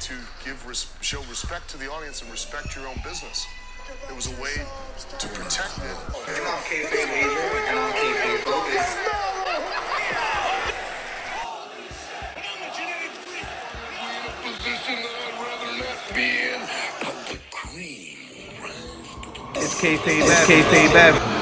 [0.00, 3.46] to give res- show respect to the audience and respect your own business.
[4.08, 4.54] It was a way
[5.18, 5.84] to protect it.
[6.28, 6.62] And I'm
[7.68, 8.98] and I'm focused.
[19.56, 20.26] It's kayfabe.
[20.46, 21.39] It's.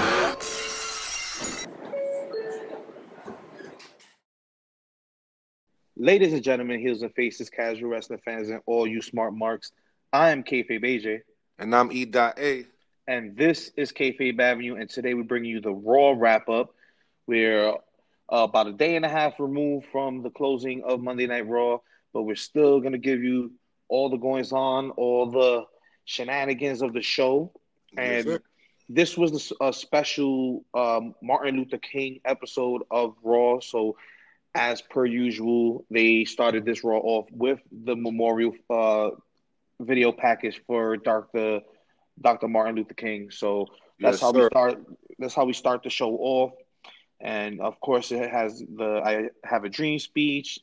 [6.01, 9.73] Ladies and gentlemen, heels and faces, casual wrestling fans, and all you smart marks.
[10.13, 11.23] I am Kayfabe AJ,
[11.59, 12.05] And I'm E.
[12.05, 12.67] Dot A.
[13.09, 14.77] and this is Kayfabe Avenue.
[14.77, 16.73] And today we bring you the Raw wrap up.
[17.27, 17.77] We're uh,
[18.29, 21.79] about a day and a half removed from the closing of Monday Night Raw,
[22.13, 23.51] but we're still going to give you
[23.89, 25.65] all the goings on, all the
[26.05, 27.51] shenanigans of the show.
[27.97, 28.41] And sir.
[28.89, 33.59] this was a special um, Martin Luther King episode of Raw.
[33.59, 33.97] So,
[34.59, 39.11] as per usual, they started this Raw off with the memorial uh,
[39.79, 41.61] video package for Dr.
[42.21, 42.49] Dr.
[42.49, 43.31] Martin Luther King.
[43.31, 43.69] So
[44.01, 44.85] that's Yes, how we start.
[45.21, 46.53] That's how we start the show off.
[47.21, 50.59] And of course, it has the "I Have a Dream" speech,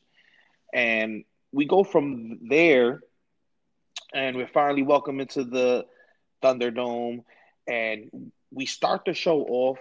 [0.73, 2.99] and we go from there.
[4.13, 5.85] And we're finally welcome into the
[6.43, 7.23] Thunderdome,
[7.67, 9.79] and we start the show off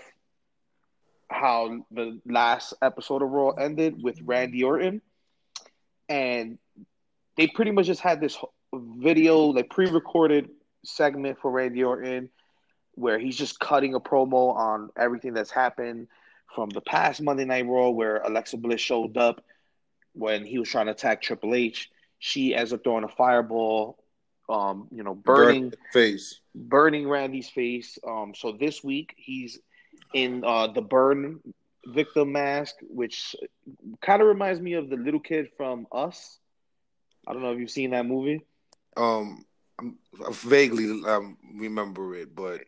[1.34, 5.02] how the last episode of Raw ended with Randy Orton,
[6.08, 6.58] and
[7.36, 8.38] they pretty much just had this
[8.72, 10.50] video, like pre-recorded
[10.84, 12.30] segment for Randy Orton,
[12.92, 16.06] where he's just cutting a promo on everything that's happened
[16.54, 19.44] from the past Monday Night Raw, where Alexa Bliss showed up
[20.12, 21.90] when he was trying to attack Triple H.
[22.20, 23.98] She ends up throwing a fireball,
[24.48, 26.40] um, you know, burning Burn face.
[26.54, 27.98] burning Randy's face.
[28.06, 29.58] Um, so this week he's
[30.14, 31.40] in uh, the burn
[31.86, 33.36] victim mask, which
[34.00, 36.38] kind of reminds me of the little kid from Us.
[37.26, 38.44] I don't know if you've seen that movie.
[38.96, 39.44] Um,
[39.78, 42.62] I'm, I vaguely um remember it, but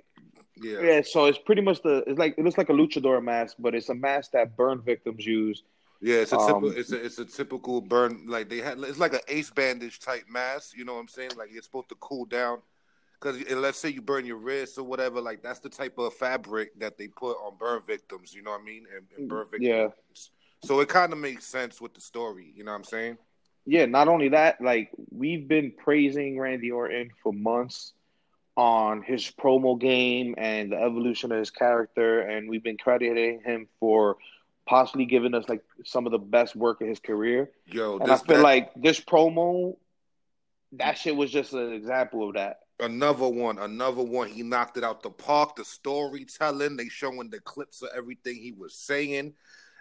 [0.57, 3.57] yeah, Yeah, so it's pretty much the it's like it looks like a luchador mask,
[3.59, 5.63] but it's a mask that burn victims use.
[6.01, 6.17] yeah.
[6.17, 6.71] It's a Um, typical.
[6.73, 8.27] It's a it's a typical burn.
[8.27, 8.79] Like they had.
[8.81, 10.77] It's like an ace bandage type mask.
[10.77, 11.31] You know what I'm saying?
[11.37, 12.63] Like it's supposed to cool down.
[13.35, 16.79] Because let's say you burn your wrist or whatever, like that's the type of fabric
[16.79, 18.35] that they put on burn victims.
[18.35, 18.87] You know what I mean?
[18.95, 20.31] And, and burn mm, victims.
[20.63, 20.69] Yeah.
[20.69, 22.53] So it kind of makes sense with the story.
[22.55, 23.19] You know what I'm saying?
[23.67, 27.93] Yeah, not only that, like we've been praising Randy Orton for months
[28.57, 33.67] on his promo game and the evolution of his character, and we've been crediting him
[33.81, 34.17] for
[34.67, 37.51] possibly giving us like some of the best work of his career.
[37.67, 39.77] Yo, And this, I feel that- like this promo,
[40.73, 42.61] that shit was just an example of that.
[42.79, 44.29] Another one, another one.
[44.29, 45.57] He knocked it out the park.
[45.57, 49.33] The storytelling, they showing the clips of everything he was saying,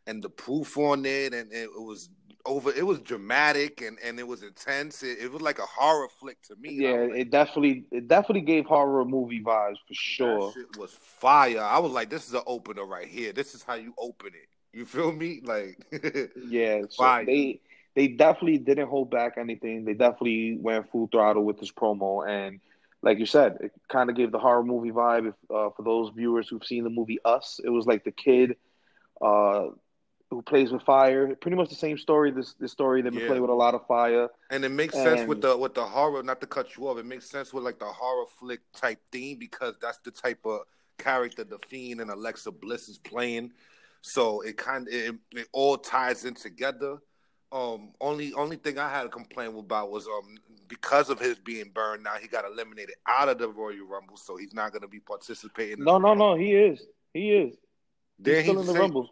[0.07, 2.09] and the proof on it, and it, was
[2.45, 2.71] over.
[2.71, 5.03] It was dramatic and and it was intense.
[5.03, 6.71] It, it was like a horror flick to me.
[6.71, 10.53] Yeah, like, it definitely it definitely gave horror movie vibes for sure.
[10.53, 11.61] Shit was fire.
[11.61, 13.33] I was like, this is an opener right here.
[13.33, 14.47] This is how you open it.
[14.75, 15.41] You feel me?
[15.45, 15.85] Like,
[16.47, 17.25] Yeah, so Fire.
[17.25, 17.59] they
[17.95, 19.85] they definitely didn't hold back anything.
[19.85, 22.59] They definitely went full throttle with this promo, and
[23.05, 25.29] like you said, it kind of gave the horror movie vibe.
[25.29, 28.57] If uh, for those viewers who've seen the movie Us, it was like the kid
[29.21, 29.67] uh,
[30.31, 31.35] who plays with fire.
[31.35, 32.31] Pretty much the same story.
[32.31, 33.27] This this story that we been Yeah.
[33.27, 34.27] playing with a lot of fire.
[34.49, 36.23] And it makes sense with the with the horror.
[36.23, 39.37] Not to cut you off, it makes sense with like the horror flick type theme
[39.37, 40.61] because that's the type of
[40.97, 43.51] character the Fiend and Alexa Bliss is playing.
[44.01, 46.97] So it kind of it, it all ties in together.
[47.55, 51.71] Um, only only thing I had a complaint about was um because of his being
[51.73, 52.03] burned.
[52.03, 54.99] Now he got eliminated out of the Royal Rumble, so he's not going to be
[54.99, 55.81] participating.
[55.81, 56.35] No, no, no.
[56.35, 56.81] He is.
[57.13, 57.55] He is.
[58.23, 59.09] He's still in the say- Rumble.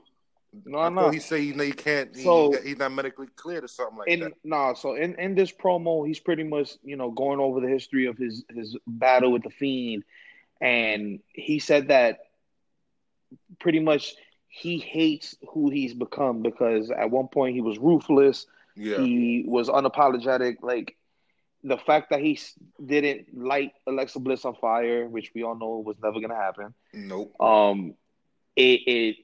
[0.65, 1.13] No, I not.
[1.13, 2.15] he said he, he can't.
[2.15, 4.33] He, So- he's not medically cleared or something like in that.
[4.43, 8.07] no, so in in this promo, he's pretty much you know going over the history
[8.07, 10.03] of his his battle with the fiend,
[10.59, 12.19] and he said that
[13.59, 14.15] pretty much
[14.55, 18.45] he hates who he's become because at one point he was ruthless,
[18.75, 20.95] Yeah, he was unapologetic, like.
[21.65, 22.37] The fact that he
[22.85, 27.33] didn't light Alexa Bliss on fire, which we all know was never gonna happen, nope.
[27.41, 27.93] um,
[28.57, 29.15] it, it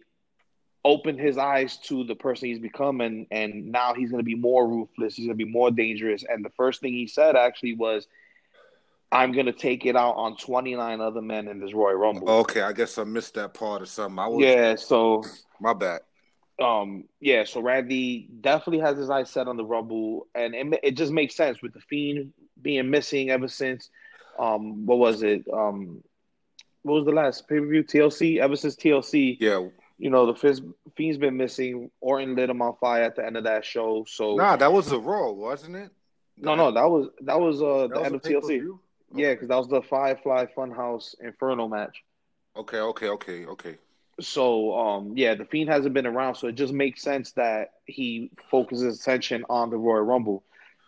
[0.86, 4.36] opened his eyes to the person he's become, and and now he's going to be
[4.36, 5.16] more ruthless.
[5.16, 6.24] He's going to be more dangerous.
[6.28, 8.08] And the first thing he said actually was,
[9.12, 12.62] "I'm going to take it out on 29 other men in this Royal Rumble." Okay,
[12.62, 14.20] I guess I missed that part or something.
[14.20, 14.76] I was yeah.
[14.76, 15.24] So,
[15.60, 16.02] my bad.
[16.62, 17.44] um, yeah.
[17.46, 21.36] So Randy definitely has his eyes set on the Rumble, and it, it just makes
[21.36, 23.90] sense with the Fiend being missing ever since.
[24.38, 25.46] Um, what was it?
[25.52, 26.04] Um,
[26.84, 27.84] what was the last pay per view?
[27.84, 28.38] TLC.
[28.40, 29.38] Ever since TLC.
[29.40, 29.68] Yeah,
[29.98, 30.62] you know, the Fizz,
[30.96, 31.92] Fiend's been missing.
[32.00, 34.06] Orton lit him on fire at the end of that show.
[34.08, 35.92] So nah, that was a Raw, wasn't it?
[36.38, 38.32] No, no, that was that was uh That the was end of TLC.
[38.32, 38.80] pay-per-view?
[39.14, 42.04] Yeah, because that was the Firefly Funhouse Inferno match.
[42.56, 43.78] Okay, okay, okay, okay.
[44.20, 48.32] So um yeah, the Fiend hasn't been around, so it just makes sense that he
[48.52, 50.44] focuses attention on the Royal Rumble.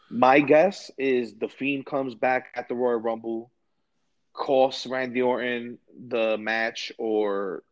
[0.10, 3.52] My guess is the Fiend comes back at the Royal Rumble,
[4.34, 5.78] costs Randy Orton
[6.10, 7.64] the match, or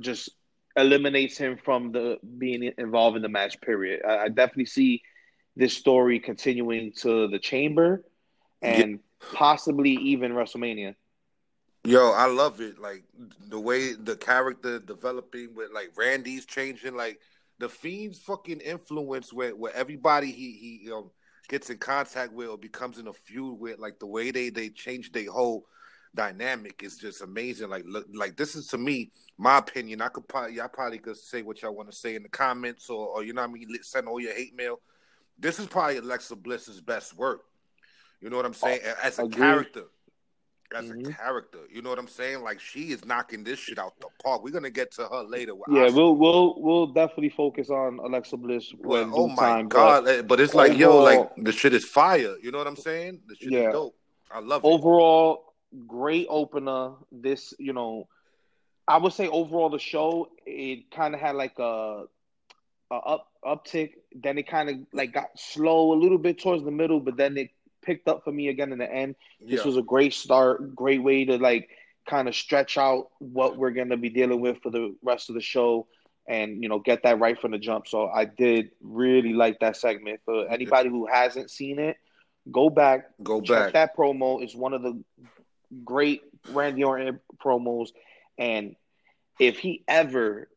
[0.00, 0.28] just
[0.76, 3.60] eliminates him from the being involved in the match.
[3.62, 4.02] Period.
[4.06, 5.02] I, I definitely see
[5.56, 8.04] this story continuing to the Chamber
[8.60, 8.98] and
[9.32, 10.94] possibly even WrestleMania.
[11.84, 12.78] Yo, I love it.
[12.78, 13.04] Like
[13.48, 17.20] the way the character developing with like Randy's changing, like
[17.58, 20.90] the Fiend's fucking influence where where everybody he he
[21.48, 24.70] gets in contact with or becomes in a feud with, like the way they they
[24.70, 25.66] change their whole
[26.14, 27.68] dynamic is just amazing.
[27.68, 30.00] Like look, like this is to me, my opinion.
[30.00, 32.88] I could probably y'all probably could say what y'all want to say in the comments
[32.88, 34.80] or or you know what I mean, send all your hate mail.
[35.38, 37.42] This is probably Alexa Bliss's best work.
[38.20, 38.80] You know what I'm saying?
[39.02, 39.36] As a Agreed.
[39.36, 39.84] character
[40.74, 41.16] as a Mhm.
[41.16, 41.60] character.
[41.70, 42.42] You know what I'm saying?
[42.42, 44.42] Like she is knocking this shit out the park.
[44.42, 45.52] We're gonna get to her later.
[45.68, 45.94] Yeah, Asuka.
[45.94, 49.68] we'll we'll we'll definitely focus on Alexa Bliss when Well, oh my time.
[49.68, 50.08] but god!
[50.08, 52.34] eh, But, it's like, yo, like the shit is fire.
[52.42, 53.20] You know what I'm saying?
[53.26, 53.68] The shit Yeah.
[53.68, 53.96] is dope.
[54.32, 54.66] I love it.
[54.66, 55.54] overall,
[55.86, 56.94] great opener.
[57.12, 58.08] This, you know,
[58.88, 62.06] I would say overall the show it kind of had like a,
[62.90, 63.92] a up uptick.
[64.12, 67.36] Then it kind of like got slow a little bit towards the middle, but then
[67.36, 67.50] it
[67.84, 69.14] picked up for me again in the end.
[69.40, 69.56] yeah.
[69.56, 71.68] This was a great start, great way to like
[72.08, 75.40] kind of stretch out what we're gonna be dealing with for the rest of the
[75.40, 75.86] show,
[76.28, 77.86] and you know get that right from the jump.
[77.86, 80.20] So I did really like that segment.
[80.24, 81.96] For anybody who hasn't seen it,
[82.50, 83.72] go back, Go check back.
[83.72, 84.42] that promo.
[84.44, 85.02] is one of the
[85.84, 87.88] great Randy Orton promos,
[88.38, 88.76] and
[89.40, 90.48] if he ever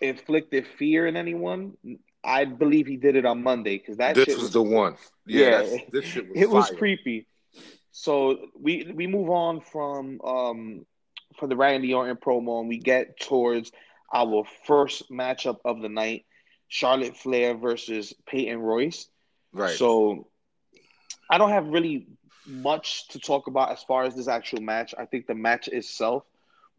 [0.00, 1.76] inflicted fear in anyone,
[2.22, 4.96] I believe he did it on Monday because that This shit was was the one.
[5.26, 5.78] Yeah, Yeah.
[5.90, 6.38] this shit was.
[6.42, 7.26] it was creepy.
[7.92, 10.86] So we we move on from um
[11.38, 13.72] from the Randy Orton promo and we get towards
[14.12, 16.24] our first matchup of the night:
[16.68, 19.06] Charlotte Flair versus Peyton Royce.
[19.52, 19.76] Right.
[19.76, 20.28] So
[21.28, 22.06] I don't have really
[22.46, 24.94] much to talk about as far as this actual match.
[24.98, 26.24] I think the match itself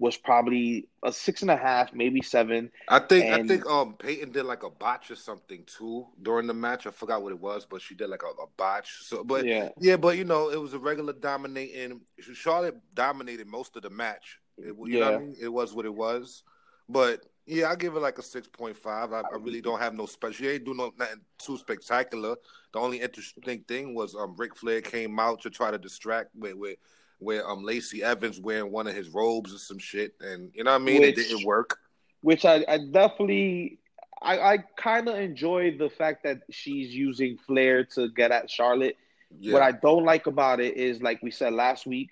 [0.02, 2.72] was probably a six and a half, maybe seven.
[2.90, 6.56] I think I think um Peyton did like a botch or something too during the
[6.56, 6.88] match.
[6.88, 9.04] I forgot what it was, but she did like a, a botch.
[9.04, 12.02] So, but yeah, Yeah, but you know, it was a regular dominating.
[12.34, 14.40] Charlotte dominated most of the match.
[14.58, 15.18] It, you know what I Yeah.
[15.20, 15.36] mean?
[15.40, 16.42] It was what it was.
[16.90, 19.14] But yeah, I give it like a six point five.
[19.14, 20.34] I, I really don't have no special.
[20.34, 22.36] She ain't do no nothing too spectacular.
[22.74, 26.56] The only interesting thing was um Ric Flair came out to try to distract with
[26.56, 26.78] with
[27.22, 30.72] where um Lacey Evans wearing one of his robes or some shit, and you know
[30.72, 31.02] what I mean?
[31.02, 31.78] Which- it didn't work.
[32.22, 33.80] which I, I definitely
[34.22, 38.96] I, I kind of enjoy the fact that she's using Flair to get at Charlotte.
[39.40, 42.10] Yeah, What I don't like about it is, like we said last week,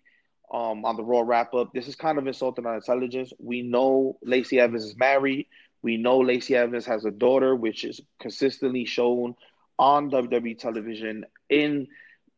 [0.51, 3.31] um, on the Raw wrap up, this is kind of insulting our intelligence.
[3.37, 5.45] We know Lacey Evans is married.
[5.83, 9.35] We know Lacey Evans has a daughter, which is consistently shown
[9.77, 11.87] on WWE television in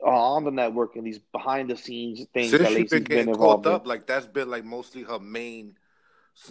[0.04, 3.28] on the network and these behind the scenes things since that she's Lacey's been been,
[3.28, 3.76] getting involved caught in.
[3.76, 5.78] up, like that's been like mostly her main.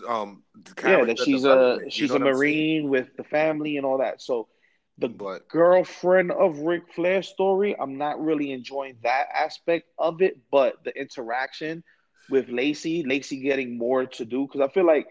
[0.07, 0.45] Um,
[0.85, 2.35] Yeah, that she's a she's a what I'm saying?
[2.37, 4.21] marine with the family and all that.
[4.21, 4.49] So
[4.99, 10.39] the But girlfriend of Ric Flair story, I'm not really enjoying that aspect of it,
[10.51, 11.83] but the interaction
[12.29, 15.07] with Lacey, Lacey getting more to do because I feel like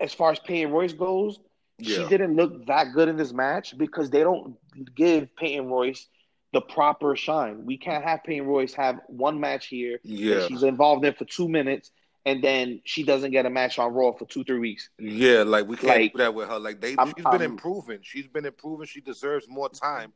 [0.00, 1.38] as far as Peyton Royce goes,
[1.80, 4.56] she didn't look that good in this match because they don't
[4.94, 6.06] give Peyton Royce
[6.52, 7.64] the proper shine.
[7.64, 11.48] We can't have Peyton Royce have one match here yeah, she's involved in for two
[11.48, 11.90] minutes
[12.26, 14.90] and then she doesn't get a match on Raw for two, three weeks.
[14.98, 16.58] yeah, like we can't Like, do that with her.
[16.58, 18.00] Like they, I'm- she's been I'm- improving.
[18.02, 18.86] She's been improving.
[18.86, 20.12] She deserves more time.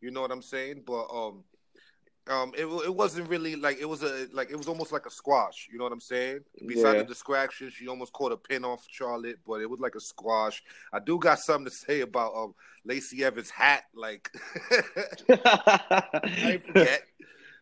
[0.00, 0.82] You know what I'm saying?
[0.86, 1.44] But um,
[2.28, 5.10] um, it it wasn't really like it was a like it was almost like a
[5.10, 5.68] squash.
[5.70, 6.40] You know what I'm saying?
[6.66, 7.02] Besides Yeah.
[7.02, 10.62] the distraction, she almost caught a pin off Charlotte, but it was like a squash.
[10.92, 12.54] I do got something to say about um
[12.84, 13.84] Lacey Evans' hat.
[13.94, 14.30] Like
[15.30, 17.02] I forget.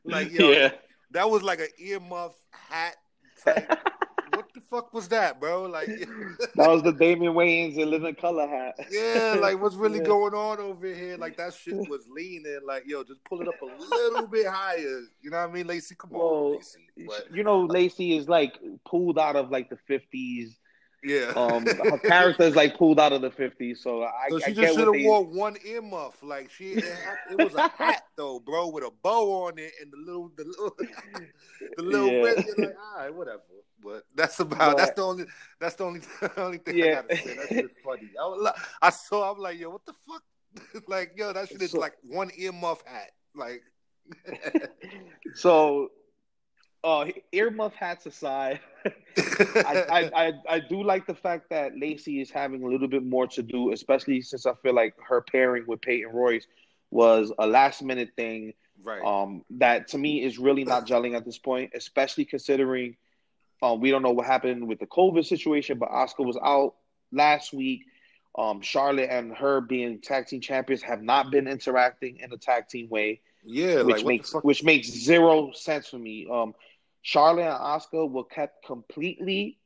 [0.07, 0.73] Like yo, yeah.
[1.13, 2.97] that was like an earmuff hat.
[3.43, 3.73] Type.
[4.75, 5.65] Fuck was that, bro?
[5.65, 5.89] Like.
[6.57, 8.75] That was the Damon Wayans and Living Color hat.
[8.91, 10.05] Yeah, like what's really Yeah.
[10.05, 11.17] going on over here?
[11.17, 12.61] Like that shit was leaning.
[12.67, 15.01] Like yo, just pull it up a little bit higher.
[15.21, 15.95] You know what I mean, Lacey?
[15.99, 16.79] Come on, Well, Lacey.
[17.07, 20.59] But You know, Lacey is like pulled out of like the fifties.
[21.03, 23.81] yeah, Um, her character is like pulled out of the fifties.
[23.83, 25.05] So I, so she get just should have they.
[25.05, 26.15] wore one earmuff.
[26.23, 26.85] Like she, it,
[27.33, 30.45] it was a hat though, bro, with a bow on it and the little, the
[30.45, 30.77] little,
[31.77, 32.09] the little.
[32.11, 32.23] Yeah.
[32.23, 32.37] red.
[32.59, 33.43] Like, all right, whatever.
[33.85, 34.79] But that's about.
[34.79, 35.25] that's the only.
[35.61, 36.01] That's the only.
[36.21, 37.03] the only thing Yeah.
[37.11, 37.37] I gotta say.
[37.37, 38.11] That's just funny.
[38.19, 39.31] I, I saw.
[39.33, 40.23] I'm like, yo, what the fuck?
[40.89, 43.11] like, yo, that shit is So- like one earmuff hat.
[43.37, 43.63] Like,
[45.35, 45.91] So,
[46.85, 48.61] uh, earmuff hats aside,
[49.17, 53.03] I, I, I I do like the fact that Lacey is having a little bit
[53.05, 56.47] more to do, especially since I feel like her pairing with Peyton Royce
[56.91, 58.53] was a last minute thing.
[58.83, 59.03] right.
[59.03, 62.97] Um, that to me is really not gelling at this point, especially considering
[63.63, 66.75] um, we don't know what happened with the COVID situation, but Asuka was out
[67.13, 67.85] last week.
[68.37, 72.69] Um, Charlotte and her being tag team champions have not been interacting in a tag
[72.69, 76.27] team way yeah, which like, makes which makes zero sense for me.
[76.31, 76.55] Um,
[77.03, 79.59] Charlotte and Asuka were kept completely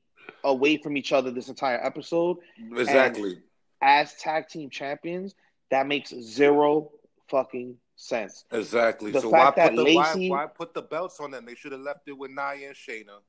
[0.45, 2.39] away from each other this entire episode
[2.77, 3.39] exactly.
[3.81, 5.35] as tag team champions.
[5.71, 6.91] That makes zero
[7.29, 8.45] fucking sense.
[8.51, 9.13] Exactly.
[9.13, 11.45] The so why put the Lacey- why, why put the belts on them?
[11.45, 13.21] They should have left it with Nia and Shayna.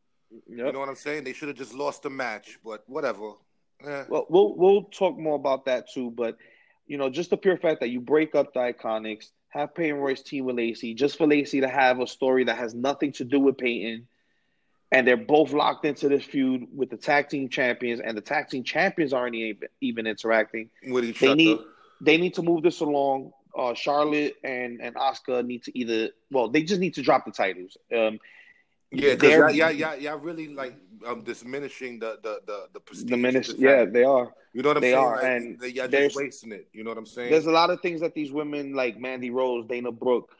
[0.48, 1.24] You know what I'm saying?
[1.24, 3.31] They should have just lost the match, but whatever.
[3.86, 4.03] Eh.
[4.09, 6.38] Well, we'll we'll talk more about that too, but
[6.88, 10.21] you know, just the pure fact that you break up the Iconics, have Peyton Royce
[10.21, 13.39] team with Lacey, just for Lacey to have a story that has nothing to do
[13.39, 14.07] with Peyton,
[14.91, 18.50] and they're both locked into this feud with the tag team champions, and the tag
[18.50, 20.69] team champions aren't even, even interacting.
[20.88, 21.36] with each They other.
[21.36, 21.59] need
[22.01, 23.31] they need to move this along.
[23.57, 27.31] Uh, Charlotte and and Asuka need to either well, they just need to drop the
[27.31, 27.77] titles.
[27.95, 28.19] Um,
[28.91, 33.48] yeah, because y'all, y'all, y'all really like um diminishing the the the the prestige.
[33.48, 34.34] the yeah, they are.
[34.53, 35.03] you know what I'm they saying?
[35.03, 36.67] are, Like, and they, y'all just wasting it.
[36.74, 37.31] You know what I'm saying?
[37.31, 40.31] There's a lot of things that these women like Mandy Rose, Dana Brooke,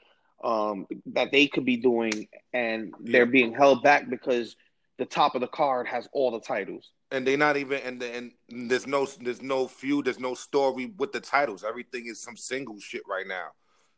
[0.44, 3.32] um, that they could be doing, and they're Yeah.
[3.32, 4.56] being held back because
[4.98, 6.92] the top of the card has all the titles.
[7.12, 8.32] and they're not even and and
[8.70, 11.64] there's no there's no feud, there's no story with the titles.
[11.64, 13.50] Everything is some single shit right now.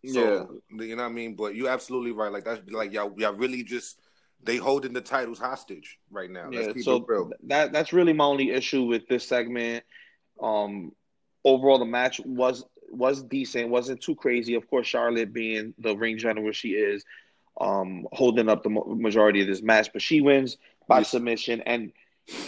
[0.06, 1.36] So you know what I mean?
[1.36, 2.32] But you're absolutely right.
[2.32, 4.00] Like that's like y'all y'all really just
[4.44, 6.50] they holding the titles hostage right now.
[6.52, 7.32] Let's Yeah, keep so it real.
[7.44, 9.84] that that's really my only issue with this segment.
[10.42, 10.92] Um,
[11.44, 14.56] overall, the match was was decent, wasn't too crazy.
[14.56, 17.06] Of course, Charlotte being the ring general she is,
[17.60, 20.58] um, holding up the majority of this match, but she wins
[20.88, 21.04] by Yeah.
[21.04, 21.62] submission.
[21.62, 21.94] And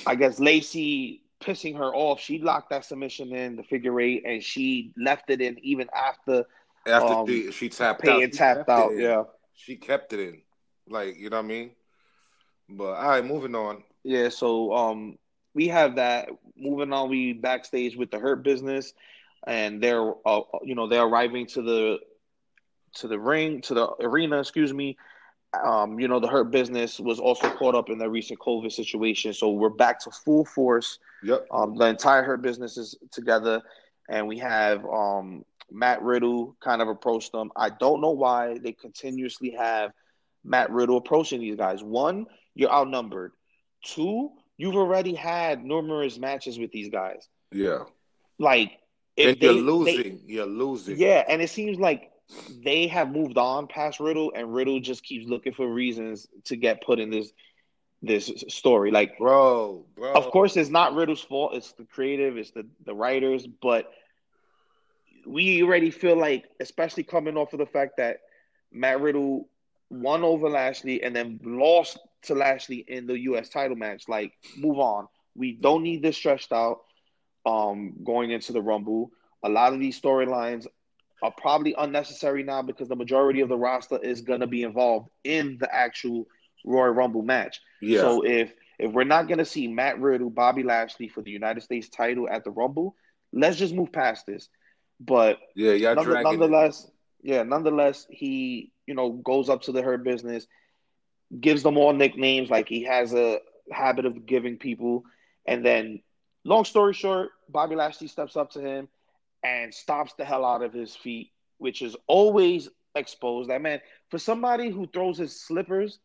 [0.05, 4.43] I guess Lacey pissing her off, she locked that submission in the figure eight, and
[4.43, 6.45] she left it in even after
[6.85, 8.91] After um, she, she tapped Peyton out, she tapped out.
[8.97, 9.23] Yeah,
[9.53, 10.41] she kept it in.
[10.89, 11.71] Like you know what I mean?
[12.69, 13.83] But all right, moving on.
[14.03, 14.29] yeah.
[14.29, 15.17] So um,
[15.53, 16.29] we have that.
[16.57, 18.93] Moving on, we backstage with the Hurt Business,
[19.45, 21.99] and they're uh, you know they're arriving to the
[22.95, 24.39] to the ring to the arena.
[24.39, 24.97] Excuse me.
[25.63, 29.33] Um, you know the Hurt Business was also caught up in the recent COVID situation,
[29.33, 30.97] so we're back to full force.
[31.23, 31.47] Yep.
[31.51, 33.61] Um, the entire Hurt Business is together,
[34.09, 37.51] and we have um Matt Riddle kind of approach them.
[37.55, 39.91] I don't know why they continuously have
[40.43, 41.83] Matt Riddle approaching these guys.
[41.83, 43.31] One, you're outnumbered.
[43.83, 47.27] Two, you've already had numerous matches with these guys.
[47.51, 47.83] Yeah.
[48.39, 48.71] Like
[49.17, 49.95] if And you're they- losing.
[50.25, 50.97] they- you're losing.
[50.97, 52.11] yeah, and it seems like
[52.63, 56.81] they have moved on past Riddle, and Riddle just keeps looking for reasons to get
[56.83, 57.31] put in this
[58.05, 58.91] this story.
[58.91, 60.11] Like Bro, bro.
[60.13, 61.53] of course it's not Riddle's fault.
[61.53, 63.91] It's the creative, it's the the writers, but
[65.25, 68.17] we already feel like, especially coming off of the fact that
[68.73, 69.47] Matt Riddle
[69.89, 73.49] won over Lashley and then lost to Lashley in the U.S.
[73.49, 74.07] title match.
[74.07, 75.07] Like, move on.
[75.35, 76.81] We don't need this stretched out.
[77.45, 79.11] Um, going into the Rumble,
[79.43, 80.65] a lot of these storylines
[81.21, 85.57] are probably unnecessary now because the majority of the roster is gonna be involved in
[85.59, 86.27] the actual
[86.65, 87.61] Royal Rumble match.
[87.81, 87.99] Yeah.
[87.99, 91.89] So if if we're not gonna see Matt Riddle, Bobby Lashley for the United States
[91.89, 92.95] title at the Rumble,
[93.31, 94.49] let's just move past this.
[94.99, 96.37] But yeah, none- dragging it.
[96.39, 96.89] nonetheless,
[97.21, 100.47] yeah, nonetheless, he you know goes up to the Hurt Business,
[101.39, 103.39] gives them all nicknames like he has a
[103.71, 105.03] habit of giving people,
[105.45, 106.01] and then
[106.43, 108.87] long story short, Bobby Lashley steps up to him
[109.43, 113.49] and stops the hell out of his feet, which is always exposed.
[113.49, 115.99] That man, for somebody who throws his slippers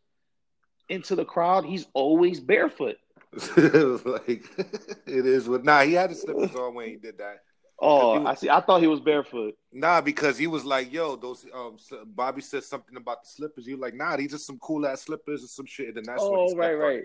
[0.89, 2.97] into the crowd, he's always barefoot.
[3.57, 4.45] like
[5.07, 7.43] it is what nah, he had his slippers on when he did that.
[7.81, 8.51] Oh, He- I see.
[8.51, 9.55] I thought he was barefoot.
[9.73, 13.67] Nah, because he was like, "Yo, those." Um, Bobby said something about the slippers.
[13.67, 16.05] He was like, "Nah, these are some cool ass slippers and some shit." And then
[16.05, 17.05] that's Oh, right, right.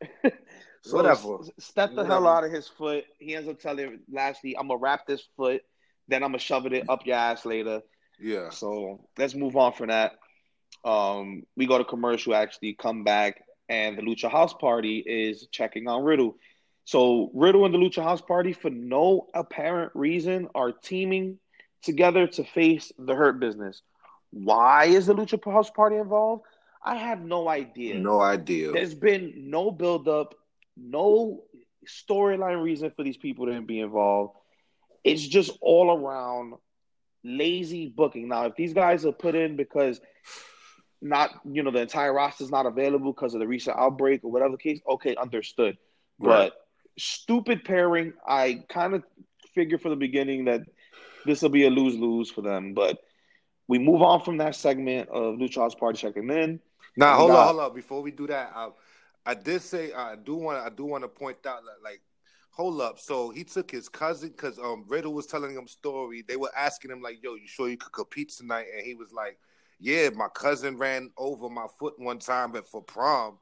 [0.82, 1.38] so Whatever.
[1.58, 2.06] Step the Whatever.
[2.14, 3.04] hell out of his foot.
[3.18, 5.62] He ends up telling Lashley, "I'm gonna wrap this foot,
[6.08, 7.82] then I'm gonna shove it up your ass later."
[8.20, 10.16] Yeah, So let's move on from that.
[10.84, 12.34] Um, we go to commercial.
[12.34, 16.36] Actually, come back, and the Lucha House Party is checking on Riddle.
[16.88, 21.38] So Riddle and the Lucha House Party, for no apparent reason, are teaming
[21.82, 23.82] together to face the Hurt Business.
[24.30, 26.44] Why is the Lucha House Party involved?
[26.82, 27.98] I have no idea.
[27.98, 28.72] no idea.
[28.72, 30.34] There's been no build-up,
[30.78, 31.42] no
[31.86, 34.38] storyline reason for these people to be involved.
[35.04, 36.54] It's just all around
[37.22, 38.28] lazy booking.
[38.28, 40.00] Now, if these guys are put in because
[41.02, 44.32] not you know the entire roster is not available because of the recent outbreak or
[44.32, 45.76] whatever case, okay, understood.
[46.18, 46.50] Right.
[46.50, 46.54] But
[46.98, 49.04] stupid pairing, I kind of
[49.54, 50.62] figured from the beginning that
[51.24, 52.74] this will be a lose lose for them.
[52.74, 52.98] But
[53.66, 56.60] we move on from that segment of Lucha House Party checking in.
[56.96, 57.74] Now, hold got- on, hold on.
[57.74, 58.70] Before we do that, I,
[59.26, 62.00] I did say I do want I do want to point out that, like,
[62.50, 62.98] hold up.
[62.98, 66.24] So he took his cousin because um Riddle was telling him story.
[66.26, 69.12] They were asking him like, "Yo, you sure you could compete tonight?" And he was
[69.12, 69.38] like,
[69.78, 73.38] "Yeah, my cousin ran over my foot one time at for prom."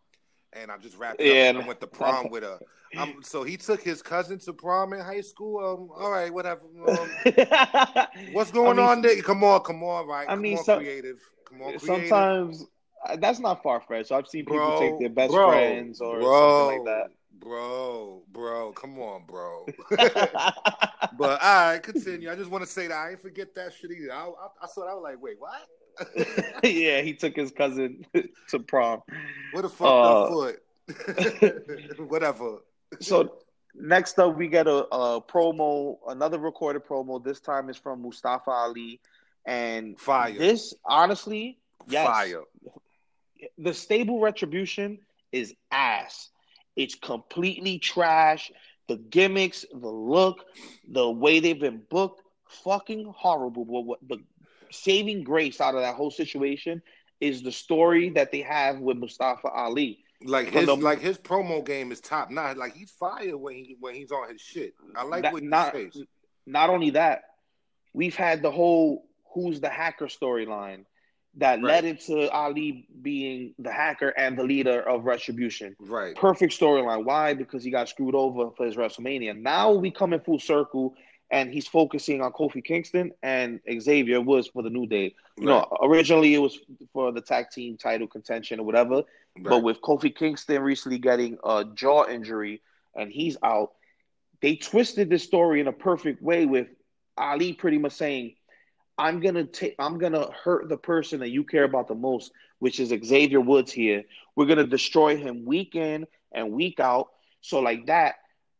[0.60, 2.58] And I just wrapped Yeah, up and I went to prom with her.
[2.96, 5.58] Um, so he took his cousin to prom in high school.
[5.58, 6.62] Um, all right, whatever.
[6.62, 7.08] Um,
[8.32, 9.20] what's going I mean, on there?
[9.22, 10.26] Come on, come on, right?
[10.28, 11.20] I come mean, on, so- creative.
[11.44, 12.08] Come on, creative.
[12.08, 12.66] Sometimes
[13.08, 14.12] uh, that's not far fetched.
[14.12, 17.10] I've seen people Bro, take their best bro, friends or bro, something like that.
[17.38, 19.66] Bro, bro, come on, bro.
[19.90, 22.30] but all right, continue.
[22.30, 24.12] I just want to say that I ain't forget that shit either.
[24.12, 24.90] I, I, I saw that.
[24.90, 25.60] I was like, wait, what?
[26.62, 28.04] yeah, he took his cousin
[28.48, 29.02] to prom.
[29.52, 30.62] what the fuck Uh, foot?
[31.98, 32.58] Whatever.
[33.00, 33.38] So
[33.74, 37.22] next up, we get a, a promo, another recorded promo.
[37.22, 39.00] This time is from Mustafa Ali,
[39.46, 40.36] and Fire.
[40.36, 42.42] this honestly, yes, Fire.
[43.58, 44.98] the stable retribution
[45.32, 46.30] is ass.
[46.76, 48.50] It's completely trash.
[48.88, 50.44] The gimmicks, the look,
[50.88, 53.96] the way they've been booked, fucking horrible.
[54.02, 54.18] But
[54.70, 56.82] saving grace out of that whole situation
[57.20, 60.00] is the story that they have with Mustafa Ali.
[60.22, 62.56] Like his the- like his promo game is top notch.
[62.56, 64.74] Like he's fire when he when he's on his shit.
[64.94, 66.02] I like That- what he not, says.
[66.46, 67.24] not only that,
[67.92, 70.84] we've had the whole who's the hacker storyline
[71.38, 71.64] that Right.
[71.64, 75.76] led into Ali being the hacker and the leader of Retribution.
[75.78, 76.16] Right.
[76.16, 77.04] Perfect storyline.
[77.04, 77.34] Why?
[77.34, 79.38] Because he got screwed over for his WrestleMania.
[79.38, 80.94] Now we come in full circle
[81.30, 85.14] and he's focusing on Kofi Kingston and Xavier Woods for the New Day.
[85.36, 86.58] You know, originally it was
[86.92, 89.02] for the tag team title contention or whatever.
[89.38, 92.62] But with Kofi Kingston recently getting a jaw injury
[92.94, 93.72] and he's out,
[94.40, 96.68] they twisted this story in a perfect way with
[97.18, 98.34] Ali pretty much saying,
[98.98, 102.80] I'm gonna take I'm gonna hurt the person that you care about the most, which
[102.80, 104.04] is Xavier Woods here.
[104.34, 107.08] We're gonna destroy him week in and week out.
[107.40, 108.16] So like that,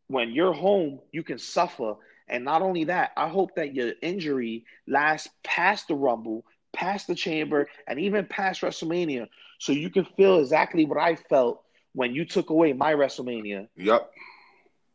[0.08, 1.94] when you're home, you can suffer.
[2.28, 7.14] And not only that, I hope that your injury lasts past the rumble, past the
[7.14, 9.28] chamber, and even past WrestleMania.
[9.58, 11.62] So you can feel exactly what I felt
[11.92, 13.68] when you took away my WrestleMania.
[13.76, 14.10] Yep.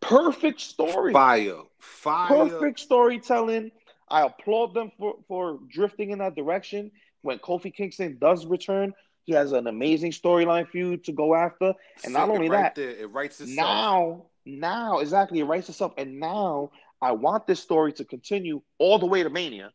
[0.01, 1.13] Perfect story.
[1.13, 1.61] Fire.
[1.79, 2.49] Fire.
[2.49, 3.71] Perfect storytelling.
[4.09, 6.91] I applaud them for, for drifting in that direction.
[7.21, 11.73] When Kofi Kingston does return, he has an amazing storyline for you to go after.
[12.03, 13.55] And not only right that, there, it writes itself.
[13.55, 15.93] now, now, exactly, it writes itself.
[15.97, 19.71] And now I want this story to continue all the way to Mania.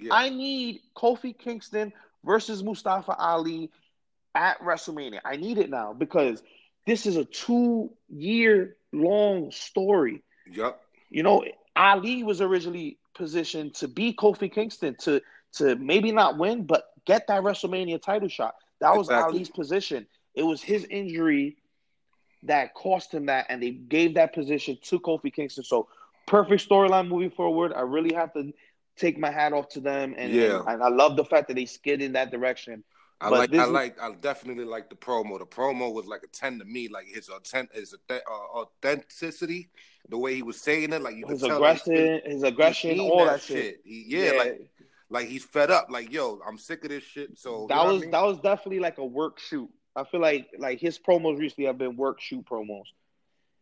[0.00, 0.14] Yeah.
[0.14, 1.92] I need Kofi Kingston
[2.24, 3.70] versus Mustafa Ali
[4.34, 5.20] at WrestleMania.
[5.24, 6.42] I need it now because
[6.86, 10.22] this is a two year long story.
[10.52, 10.80] Yep.
[11.10, 15.22] You know, Ali was originally positioned to be Kofi Kingston to
[15.54, 18.54] to maybe not win, but get that WrestleMania title shot.
[18.80, 19.38] That was Exactly.
[19.38, 20.06] Ali's position.
[20.34, 21.56] It was his injury
[22.42, 25.64] that cost him that, and they gave that position to Kofi Kingston.
[25.64, 25.88] So
[26.26, 27.72] perfect storyline moving forward.
[27.72, 28.52] I really have to
[28.96, 30.62] take my hat off to them, and Yeah.
[30.66, 32.82] and, I love the fact that they skid in that direction.
[33.20, 35.38] I But like, I is- like, I definitely like the promo.
[35.38, 39.70] The promo was like a ten to me, like his authentic, his uh, authenticity,
[40.08, 43.24] the way he was saying it, like you His tell, like, aggression, his aggression, all
[43.24, 43.80] that, shit.
[43.84, 44.70] He, yeah, like,
[45.08, 45.86] like he's fed up.
[45.90, 47.38] Like, yo, I'm sick of this shit.
[47.38, 48.10] So that what I was mean?
[48.10, 49.70] that was definitely like a work shoot.
[49.94, 52.84] I feel like like his promos recently have been work shoot promos.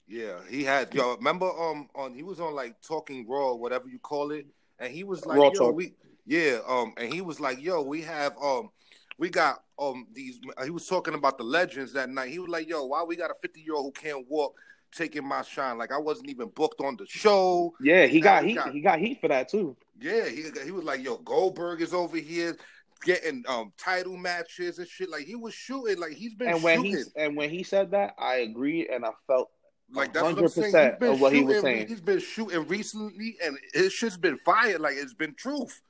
[0.06, 0.94] Yeah, he had.
[0.94, 4.46] Yo, remember um on he was on like Talking Raw, whatever you call it,
[4.78, 5.76] and he was like, Raw yo, Talk.
[5.76, 5.94] we
[6.26, 8.70] yeah, um, and he was like, yo, we have um,
[9.18, 10.40] we got um these.
[10.62, 12.30] He was talking about the legends that night.
[12.30, 14.54] He was like, yo, why we got a fifty year old who can't walk
[14.92, 15.78] taking my shine?
[15.78, 17.72] Like I wasn't even booked on the show.
[17.80, 18.56] Yeah, he got heat.
[18.56, 19.76] got- He got heat for that too.
[20.00, 22.56] Yeah, he he was like, yo, Goldberg is over here
[23.04, 25.08] getting um title matches and shit.
[25.08, 25.98] Like he was shooting.
[25.98, 27.04] Like he's been And when shooting.
[27.16, 29.50] he and when he said that, I agree, and I felt
[29.94, 30.72] Like that's what I'm saying.
[30.72, 31.88] 100% He's been of what he was shooting- saying.
[31.88, 34.80] He's been shooting recently, and his shit's been fired.
[34.80, 35.80] Like it's been truth.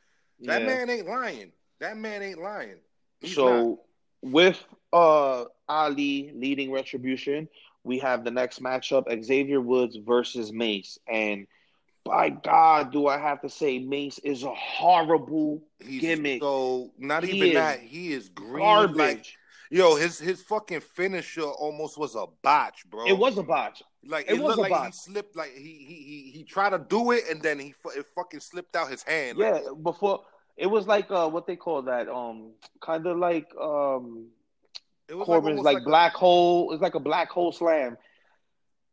[0.41, 0.67] That yeah.
[0.67, 1.53] man ain't lying.
[1.81, 2.77] That man ain't lying.
[3.21, 3.81] He's so
[4.23, 4.33] not.
[4.33, 7.49] with uh Ali leading Retribution,
[7.85, 10.99] we have the next matchup: Xavier Woods versus Mace.
[11.09, 11.47] And
[12.05, 16.43] by God, do I have to say, Mace is a horrible he's gimmick.
[16.43, 17.81] so not He even that.
[17.81, 18.59] He is green.
[18.63, 18.97] garbage.
[18.99, 19.27] Like
[19.71, 23.07] yo, his his fucking finisher almost was a botch, bro.
[23.07, 23.83] it was a botch.
[24.07, 25.37] Like it it, looked a like he slipped.
[25.37, 28.77] Like he he he he tried to do it, and then he it fucking slipped
[28.77, 29.39] out his hand.
[29.39, 30.25] Like, Yeah, before
[30.57, 34.29] It was like uh, what they call that, um, kind of like um,
[35.09, 36.73] It was Corbin's like, a- black hole.
[36.73, 37.97] It's like a black hole slam.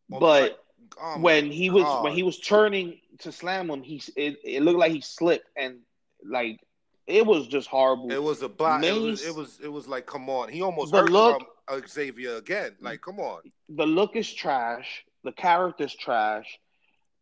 [0.10, 0.58] But like-
[1.02, 2.04] oh when he was God.
[2.04, 5.80] when he was turning to slam him, he it, it looked like he slipped and
[6.26, 6.60] like
[7.08, 8.12] it was just horrible.
[8.12, 8.84] It was a bot.
[8.84, 9.60] It was, it was.
[9.62, 10.50] It was like, come on.
[10.50, 11.48] He almost The hurt look- from
[11.88, 12.76] Xavier again.
[12.80, 13.42] Like, come on.
[13.70, 15.06] the look is trash.
[15.24, 16.60] The character's trash.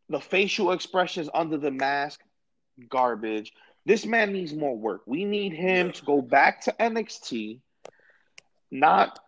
[0.10, 2.22] The facial expressions under the mask,
[2.90, 3.52] garbage.
[3.86, 5.02] This man needs more work.
[5.06, 5.92] We need him Yeah.
[5.94, 7.60] to go back to NXT.
[8.72, 9.20] Not,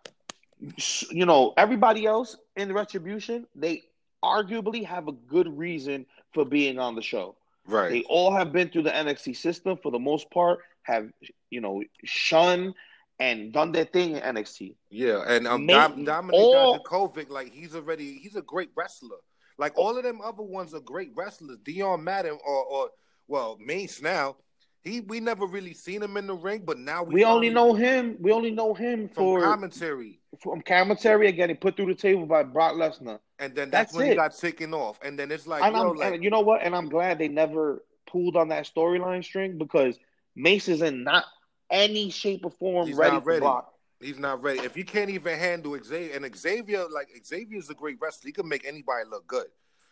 [1.10, 3.82] you know, everybody else in Retribution, they
[4.22, 7.34] arguably have a good reason for being on the show.
[7.66, 7.90] Right.
[7.90, 11.12] They all have been through the NXT system for the most part, have,
[11.50, 12.74] you know, shunned
[13.22, 14.74] and done their thing in NXT.
[14.90, 19.18] Yeah, and um, Dom, Dominik all- Dijakovic, like he's already he's a great wrestler.
[19.58, 21.58] Like all of them other ones are great wrestlers.
[21.62, 22.90] Dion Maddin or or
[23.28, 24.36] well Mace now.
[24.82, 27.72] He we never really seen him in the ring, but now we, We only know
[27.74, 28.16] him.
[28.18, 32.26] We only know him from for commentary, from commentary again, getting put through the table
[32.26, 33.20] by Brock Lesnar.
[33.38, 34.98] and then that's, That's when he got taken off.
[35.00, 36.62] And then it's like, and, yo, I'm, like and you know what?
[36.62, 39.96] And I'm glad they never pulled on that storyline string because
[40.34, 41.26] Mace is in not
[41.72, 43.40] any shape or form He's ready ready.
[43.40, 43.72] Brock.
[44.00, 44.60] he's not ready.
[44.60, 48.46] If you can't even handle Xavier, and Xavier, like Xavier's a great wrestler, he can
[48.48, 49.46] make anybody look good.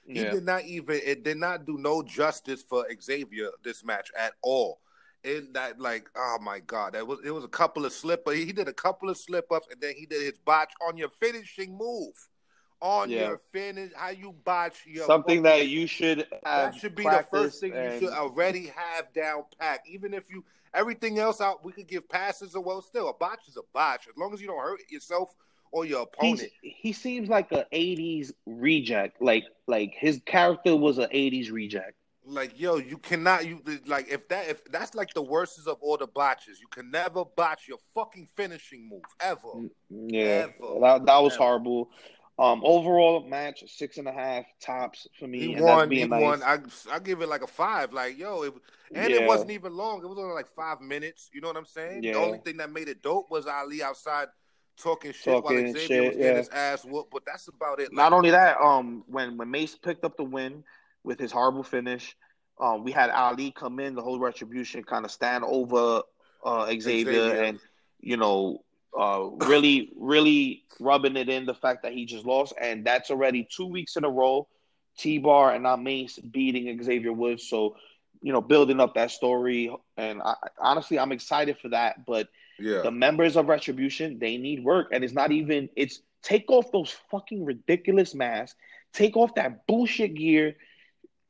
[0.07, 0.31] He Yeah.
[0.31, 4.81] did not even it did not do no justice for Xavier this match at all.
[5.23, 8.45] It that like oh my god, that was it was a couple of slip he,
[8.45, 11.11] he did a couple of slip ups and then he did his botch on your
[11.11, 12.15] finishing move.
[12.83, 13.29] On Yeah.
[13.29, 17.27] your finish, how you botch your Something that you should have that should be the
[17.31, 19.87] first thing you should already have down packed.
[19.89, 23.49] Even if you everything else out, we could give passes or well, still a botch
[23.49, 25.35] is a botch as long as you don't hurt yourself
[25.73, 26.53] or your He's, opponent.
[26.63, 29.21] he seems like a '80s reject.
[29.21, 31.97] Like like his character was an '80s reject.
[32.25, 35.99] Like yo, you cannot you like if that if that's like the worstest of all
[35.99, 36.61] the botches.
[36.61, 39.69] You can never botch your fucking finishing move ever.
[39.91, 40.81] Yeah, Ever.
[40.81, 41.43] that, that was Ever.
[41.45, 41.91] horrible.
[42.41, 45.41] Um, overall match six and a half tops for me.
[45.41, 45.91] He and won.
[45.91, 46.23] He nice.
[46.23, 46.43] won.
[46.43, 46.59] I
[46.91, 47.93] I give it like a five.
[47.93, 48.55] Like yo, it,
[48.95, 49.21] and Yeah.
[49.21, 50.03] it wasn't even long.
[50.03, 51.29] It was only like five minutes.
[51.35, 52.03] You know what I'm saying?
[52.03, 52.15] Yeah.
[52.15, 54.29] The only thing that made it dope was Ali outside
[54.79, 56.39] talking shit while Xavier shit, was getting yeah.
[56.39, 57.11] his ass whooped.
[57.11, 57.93] But that's about it.
[57.93, 60.65] Not only that, um, when when Mace picked up the win
[61.05, 62.17] with his horrible finish,
[62.59, 66.03] um, we had Ali come in, the whole retribution kind of stand over
[66.43, 67.43] uh, Xavier, Xavier.
[67.43, 67.61] and
[68.01, 68.65] you know,
[68.99, 73.49] uh, really, really rubbing it in the fact that he just lost, and that's already
[73.55, 74.49] two weeks in a row.
[74.99, 77.77] T Bar and not Mace beating Xavier Woods, so
[78.23, 82.83] you know, building up that story, and I, honestly, I'm excited for that, but yeah.
[82.83, 84.89] the members of Retribution, they need work.
[84.93, 88.57] And it's not even, it's take off those fucking ridiculous masks,
[88.93, 90.57] take off that bullshit gear,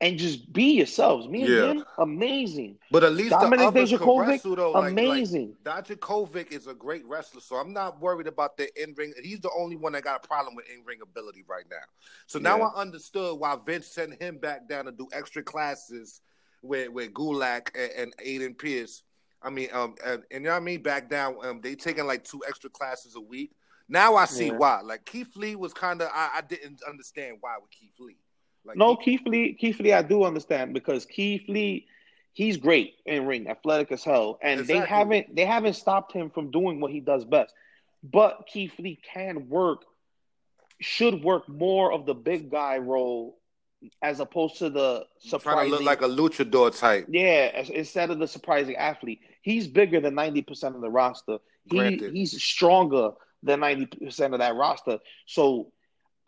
[0.01, 1.27] and just be yourselves.
[1.27, 1.71] Me and Yeah.
[1.71, 2.79] him, amazing.
[2.89, 4.73] But at least Dominik the Dijakovic, wrestle though.
[4.75, 5.55] Amazing.
[5.63, 9.13] Like, Dijakovic is a great wrestler, so I'm not worried about the in ring.
[9.23, 11.77] He's the only one that got a problem with in ring ability right now.
[12.25, 12.65] So now Yeah.
[12.75, 16.21] I understood why Vince sent him back down to do extra classes
[16.63, 19.03] with with Gulak and, and Adam Pearce.
[19.43, 20.81] I mean, um, and, and you know what I mean.
[20.83, 23.51] Back down, um, they taking like two extra classes a week.
[23.87, 24.53] Now I see Yeah.
[24.57, 24.81] why.
[24.81, 28.17] Like Keith Lee was kind of I, I didn't understand why with Keith Lee.
[28.65, 31.87] Like No, Keith Lee, Keith Lee, I do understand because Keith Lee,
[32.33, 36.51] he's great in ring, athletic as hell, and they haven't they haven't stopped him from
[36.51, 37.53] doing what he does best.
[38.03, 39.83] But Keith Lee can work,
[40.79, 43.37] should work more of the big guy role
[44.03, 45.71] as opposed to the trying surprising.
[45.71, 47.07] to look like a luchador type.
[47.09, 51.39] yeah, as- instead of the surprising athlete, he's bigger than ninety percent of the roster.
[51.65, 52.13] He, Granted.
[52.13, 54.99] he's stronger than ninety percent of that roster.
[55.25, 55.71] So.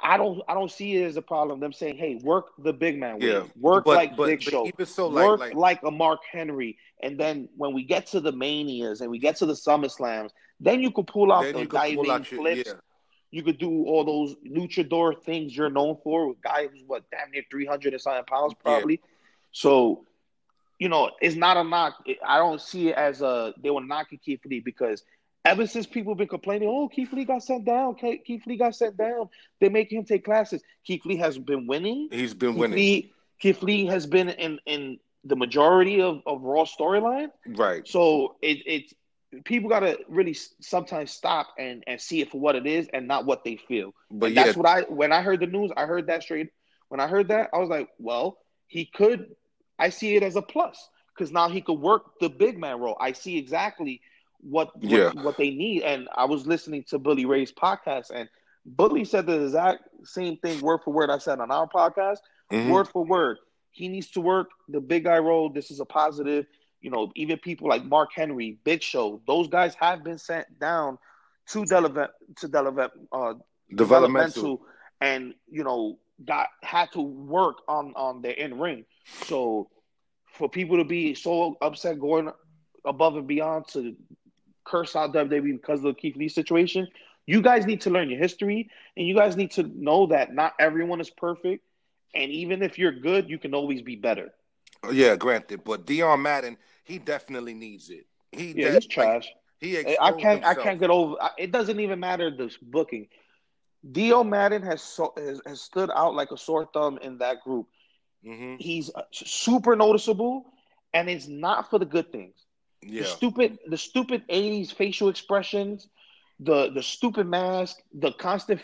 [0.03, 1.59] I don't I don't see it as a problem.
[1.61, 4.51] Them saying, "Hey, work the big man way, Yeah, work but- like but- Big but
[4.51, 8.19] Show, so, like- work like- like, a Mark Henry." And then when we get to
[8.19, 11.55] the manias and we get to the Summer Slams, then you could pull out Then
[11.55, 12.63] the diving out your- flips.
[12.67, 12.73] yeah.
[13.31, 16.27] You could do all those luchador things you're known for.
[16.27, 18.99] With a guy who's what damn near three hundred and something pounds, probably.
[19.51, 20.05] So,
[20.79, 22.05] you know, it's not a knock.
[22.25, 25.03] I don't see it as a they were knocking Keith Lee because
[25.45, 28.75] ever since people been complaining, oh Keith Lee got sent down, Ke- Keith Lee got
[28.75, 29.29] sent down.
[29.59, 30.61] They make him take classes.
[30.85, 32.09] Keith Lee has been winning.
[32.11, 32.77] He's been Keith winning.
[32.77, 37.29] Lee, Keith Lee has been in in the majority of, of Raw storyline.
[37.47, 37.87] Right.
[37.87, 38.93] So it it's
[39.45, 43.25] people gotta really sometimes stop and and see it for what it is and not
[43.25, 43.93] what they feel.
[44.11, 46.49] But yeah, that's what I when I heard the news, I heard that straight.
[46.89, 49.35] When I heard that, I was like, well, he could.
[49.79, 52.95] I see it as a plus because now he could work the big man role.
[52.99, 54.01] I see exactly
[54.43, 55.11] what what, Yeah.
[55.21, 55.83] what they need.
[55.83, 58.29] And I was listening to Bully Ray's podcast, and
[58.65, 61.09] Bully said the exact same thing, word for word.
[61.09, 62.19] I said on our podcast,
[62.51, 62.69] Mhm.
[62.71, 63.37] word for word.
[63.71, 65.49] He needs to work the big guy role.
[65.49, 66.45] This is a positive.
[66.81, 70.99] you know, even people like Mark Henry, Big Show, those guys have been sent down
[71.47, 73.35] to develop to develop uh,
[73.73, 74.61] Developmental.
[74.99, 78.83] and you know got had to work on on their in ring.
[79.23, 79.69] So
[80.33, 82.29] for people to be so upset going
[82.83, 83.95] above and beyond to
[84.65, 86.87] curse out WWE because of the Keith Lee situation,
[87.25, 90.53] you guys need to learn your history and you guys need to know that not
[90.59, 91.63] everyone is perfect.
[92.15, 94.33] And even if you're good, you can always be better.
[94.91, 98.05] Yeah, granted, but Dion Maddin, he definitely needs it.
[98.31, 99.31] He Yeah, he's trash.
[99.59, 100.43] He I can't.
[100.43, 101.15] I can't get over.
[101.37, 103.07] It doesn't even matter the booking.
[103.89, 107.67] Dio Maddin has, so, has has stood out like a sore thumb in that group.
[108.25, 108.59] Mhm.
[108.59, 110.45] He's uh, super noticeable,
[110.93, 112.35] and it's not for the good things.
[112.87, 115.87] Yeah, The stupid, the stupid '80s facial expressions,
[116.39, 118.61] the the stupid mask, the constant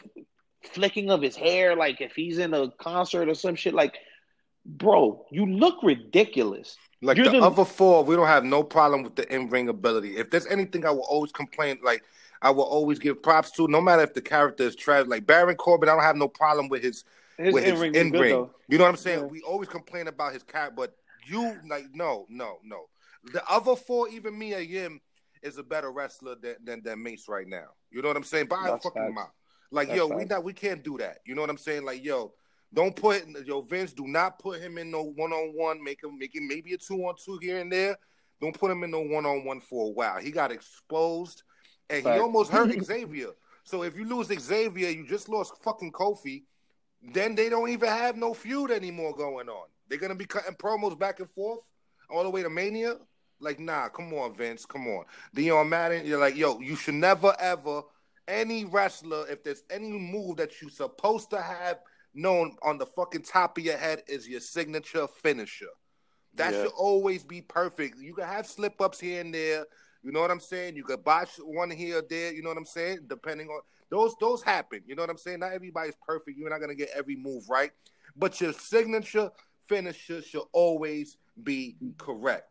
[0.74, 3.74] flicking of his hair, like if he's in a concert or some shit.
[3.74, 3.96] Like,
[4.66, 6.76] bro, you look ridiculous.
[7.02, 9.70] like You're the, the- other four, we don't have no problem with the in ring
[9.70, 10.18] ability.
[10.18, 12.04] If there's anything I will always complain, like
[12.42, 15.06] I will always give props to, no matter if the character is trash.
[15.08, 17.04] Like Baron Corbin, I don't have no problem with his
[17.38, 18.50] His with his in-ring in ring.
[18.68, 19.20] You know what I'm saying?
[19.20, 19.26] Yeah.
[19.26, 22.88] We always complain about his cat, but you like no, no, no.
[23.24, 25.02] The other four, even Mia Yim,
[25.42, 27.68] is a better wrestler than than, than Mace right now.
[27.92, 28.48] You know what I'm saying?
[28.48, 29.16] By a fucking facts.
[29.16, 29.32] mouth.
[29.72, 31.20] Like That's yo, we not we can't do that.
[31.26, 31.86] You know what I'm saying?
[31.86, 32.34] Like yo,
[32.74, 33.94] don't put yo Vince.
[33.94, 35.84] Do not put him in no one on one.
[35.84, 37.98] Make him make it maybe a two on two here and there.
[38.42, 40.20] Don't put him in no one on one for a while.
[40.20, 41.44] He got exposed,
[41.90, 43.32] and he almost hurt Xavier.
[43.64, 46.44] So if you lose Xavier, you just lost fucking Kofi.
[47.02, 49.68] Then they don't even have no feud anymore going on.
[49.88, 51.69] They're gonna be cutting promos back and forth
[52.10, 52.96] all the way to Mania.
[53.40, 55.06] Like, nah, come on, Vince, come on.
[55.34, 57.84] Dion Maddin, you're like, yo, you should never ever
[58.28, 61.80] any wrestler, if there's any move that you're supposed to have
[62.14, 65.70] known on the fucking top of your head is your signature finisher.
[66.36, 66.64] That Yeah.
[66.64, 67.98] should always be perfect.
[67.98, 69.66] You can have slip ups here and there.
[70.04, 70.76] You know what I'm saying?
[70.76, 72.32] You could botch one here or there.
[72.32, 73.08] You know what I'm saying?
[73.08, 74.82] Depending on those, those happen.
[74.86, 75.40] You know what I'm saying?
[75.40, 76.38] Not everybody's perfect.
[76.38, 77.72] You're not gonna get every move right,
[78.16, 79.32] but your signature
[79.70, 82.50] finisher should always be correct.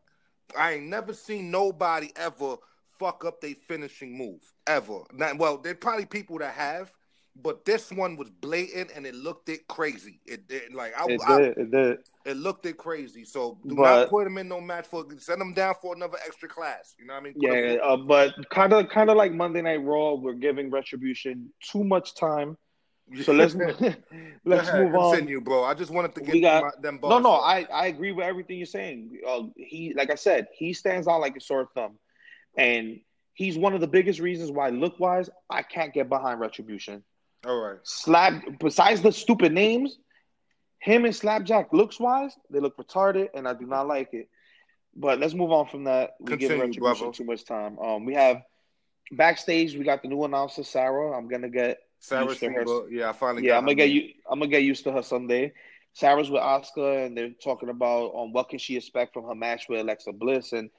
[0.56, 2.56] I ain't never seen nobody ever
[2.98, 5.00] fuck up their finishing move ever.
[5.36, 6.90] Well, there probably people that have,
[7.40, 10.20] but this one was blatant and it looked it crazy.
[10.26, 11.58] It, it like I, It I- did.
[11.58, 11.98] It did.
[12.24, 13.24] it looked it crazy.
[13.24, 16.18] So do But- not put him in no match for send him down for another
[16.26, 16.94] extra class.
[16.98, 17.34] You know what I mean?
[17.34, 21.52] Put Yeah, uh, but kind of, kind of like Monday Night Raw, we're giving Retribution
[21.60, 22.56] too much time.
[23.22, 25.16] So let's let's ahead, move on.
[25.16, 25.64] Continue, bro.
[25.64, 27.32] I just wanted to get got- my, them No, no.
[27.32, 29.20] I, I agree with everything you're saying.
[29.26, 31.98] Uh, he, like I said, he stands out like a sore thumb,
[32.56, 33.00] and
[33.34, 37.04] he's one of the biggest reasons why, look wise, I can't get behind Retribution.
[37.46, 37.78] All right.
[37.84, 39.96] Slap, besides the stupid names,
[40.80, 44.28] him and Slapjack looks wise, they look retarded, and I do not like it.
[44.94, 46.10] But let's move on from that.
[46.20, 47.12] We give Continue, Retribution brother.
[47.12, 47.78] too much time.
[47.78, 48.42] Um, we have
[49.12, 49.76] backstage.
[49.76, 51.16] We got the new announcer Sarah.
[51.16, 53.90] I'm gonna get Sarah Used to her- yeah, I finally yeah, got I'm gonna get
[53.90, 54.10] you.
[54.30, 55.52] I'm gonna get used to her someday.
[55.94, 59.68] Sarah's with Asuka, and they're talking about um what can she expect from her match
[59.68, 60.70] with Alexa Bliss, and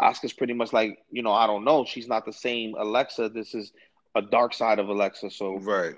[0.00, 1.84] Asuka's pretty much like, you know, I don't know.
[1.84, 3.28] She's not the same Alexa.
[3.30, 3.72] This is
[4.14, 5.30] a dark side of Alexa.
[5.30, 5.94] So Right.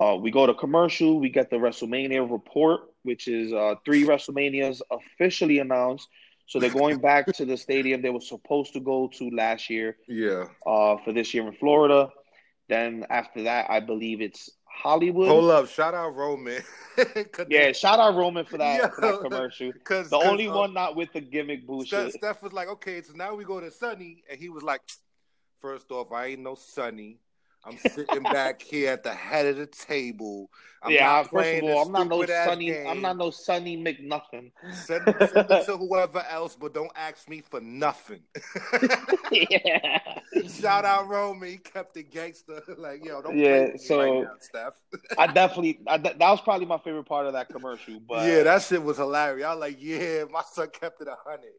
[0.00, 1.20] uh, we go to commercial.
[1.20, 6.08] We get the WrestleMania report, which is uh, three WrestleManias officially announced.
[6.46, 9.96] So they're going back to the stadium they were supposed to go to last year
[10.08, 10.46] Yeah.
[10.66, 12.10] uh, for this year in Florida.
[12.70, 15.28] Then after that, I believe it's Hollywood.
[15.28, 15.68] Hold up.
[15.68, 16.62] Shout out Roman.
[17.48, 19.72] Yeah, shout out Roman for that, Yo, for that commercial.
[19.84, 22.12] Cause, The 'cause, only uh, one not with the gimmick Steph, bullshit.
[22.12, 24.82] Steph was like, okay, so now we go to Sunny, and he was like,
[25.60, 27.18] first off, I ain't no Sunny.
[27.64, 30.50] I'm sitting back here at the head of the table.
[30.82, 32.24] I'm yeah, not first of all, I'm not no
[32.56, 32.86] game.
[32.88, 34.50] I'm not no Sunny McNothing.
[34.72, 38.20] Send, send it to whoever else, but don't ask me for nothing.
[39.30, 39.98] yeah.
[40.48, 42.62] Shout out Roman, he kept the gangster.
[42.78, 44.74] Like, yo, don't Yeah, play with me so- right now, Steph.
[45.18, 48.00] I definitely I, that was probably my favorite part of that commercial.
[48.00, 49.44] But yeah, that shit was hilarious.
[49.46, 51.52] I was like, yeah, my son kept it a hundred.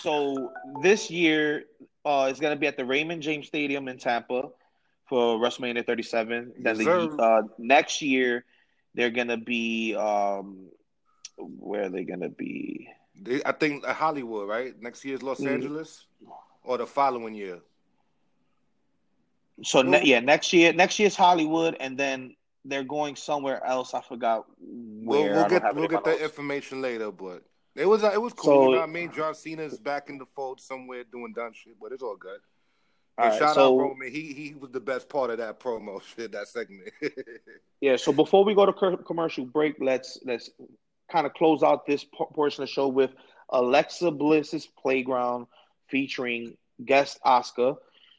[0.00, 0.50] so
[0.82, 1.64] this year
[2.04, 4.48] uh it's gonna be at the Raymond James Stadium in Tampa
[5.10, 6.52] for WrestleMania 37.
[6.60, 8.44] Then the Yes, uh, next year
[8.94, 10.68] they're gonna be um
[11.36, 12.88] where are they gonna be?
[13.20, 14.72] They- I think uh, Hollywood, right?
[14.80, 15.48] Next year's Los Mm.
[15.54, 16.06] Angeles,
[16.62, 17.60] or the following year.
[19.62, 23.94] So ne- yeah, next year next year's Hollywood, and then they're going somewhere else.
[23.94, 25.34] I forgot We'll, where.
[25.34, 27.42] We'll get have it we'll get that information later, but
[27.74, 28.44] it was uh, it was cool.
[28.44, 29.10] So- you know what I mean?
[29.12, 32.40] John Cena's back in the fold somewhere doing dumb shit, but it's all good.
[33.28, 34.10] Right, shout so- out Roman.
[34.10, 36.90] He he was the best part of that promo shit, that segment.
[37.80, 37.96] Yeah.
[37.96, 40.50] So before we go to commercial break, let's let's
[41.10, 43.10] kind of close out this portion of the show with
[43.48, 45.46] Alexa Bliss's Playground
[45.88, 47.76] featuring guest Asuka.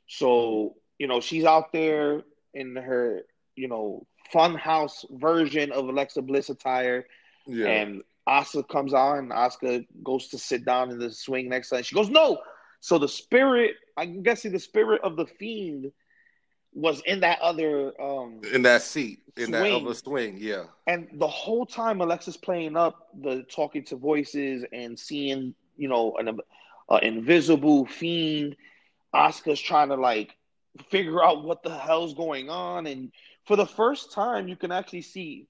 [0.07, 3.21] So, you know, she's out there in her,
[3.55, 7.05] you know, funhouse version of Alexa Bliss attire.
[7.45, 7.67] Yeah.
[7.67, 11.75] And Asuka comes on and Asuka goes to sit down in the swing next to
[11.75, 11.77] her.
[11.77, 12.39] And she goes, No.
[12.81, 15.91] So the spirit, I'm guessing the spirit of the fiend
[16.73, 20.63] was in that other um in that seat, in that other swing, yeah.
[20.87, 26.15] and the whole time Alexa's playing up the talking to voices and seeing, you know,
[26.17, 26.39] an
[26.89, 28.55] uh, invisible fiend,
[29.13, 30.35] Asuka's trying to like
[30.89, 33.11] figure out what the hell's going on and
[33.45, 35.45] for the first time you can actually see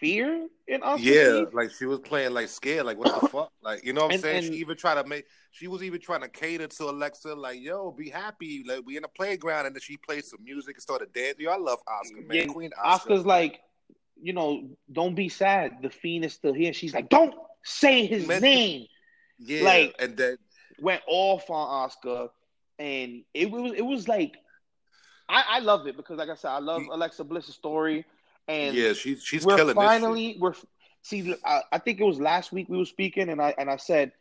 [0.00, 0.98] fear in Asuka.
[1.00, 4.06] Yeah, like she was playing like scared, like what the fuck, like you know what
[4.10, 4.44] I'm And- saying.
[4.44, 7.60] and- she even tried to make, she was even trying to cater to Alexa, like
[7.60, 10.82] yo, be happy, like we in a playground, and then she played some music and
[10.82, 11.44] started dancing.
[11.44, 12.98] Yo, I love Asuka, man, Yeah, Queen Asuka.
[13.06, 13.60] Asuka's like,
[14.20, 15.78] you know, don't be sad.
[15.82, 16.72] The fiend is still here.
[16.72, 18.86] She's like, don't say his Man- name.
[19.38, 20.36] yeah, like- and then
[20.80, 22.30] went off on Asuka,
[22.78, 24.36] and it was it was like
[25.28, 28.04] I, I love it because, like I said, I love Alexa Bliss's story,
[28.48, 30.54] and yeah, she's she's we're killing finally we're
[31.02, 31.34] see.
[31.44, 34.12] I, I think it was last week we were speaking, and I and I said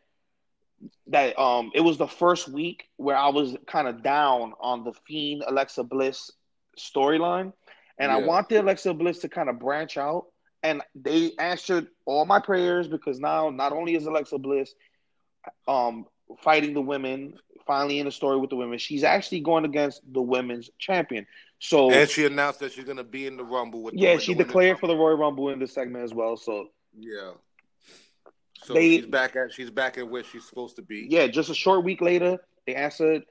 [1.08, 4.94] that um it was the first week where I was kind of down on the
[5.08, 6.32] Fiend Alexa Bliss
[6.80, 7.54] storyline,
[7.98, 8.26] and I Yeah.
[8.26, 10.28] wanted Alexa Bliss to kind of branch out,
[10.64, 14.74] and they answered all my prayers because now not only is Alexa Bliss
[15.68, 16.06] um
[16.44, 17.34] fighting the women
[17.68, 21.26] finally in the story with the women she's actually going against the women's champion
[21.63, 23.93] so and she announced that she's gonna be in the Rumble with.
[23.93, 26.67] yeah with she the declared for the royal rumble in this segment as well so
[26.97, 27.32] Yeah.
[28.63, 31.08] So They- she's back at she's back at where she's supposed to be.
[31.10, 33.24] yeah just a short week later they answered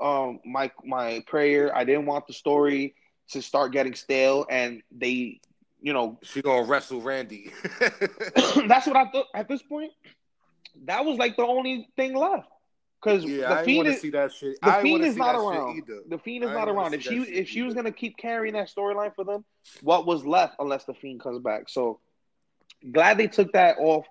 [0.00, 2.94] um my my prayer i didn't want the story
[3.30, 5.40] to start getting stale and they
[5.82, 7.50] you know She gonna wrestle Randy.
[7.80, 9.92] that's what i thought at this point
[10.84, 12.48] that was like the only thing left
[13.00, 14.60] because yeah, the I fiend is, see that shit.
[14.60, 15.82] The I Fiend is see not around.
[16.08, 16.94] The Fiend is I not around.
[16.94, 19.44] If she if she was gonna keep carrying that storyline for them,
[19.82, 21.68] what was left unless the Fiend comes back?
[21.68, 22.00] So
[22.92, 24.06] glad they took that off,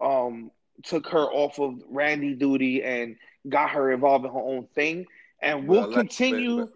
[0.00, 0.50] um,
[0.84, 3.16] took her off of Randy duty and
[3.48, 5.06] got her involved in her own thing.
[5.40, 6.68] And we'll continue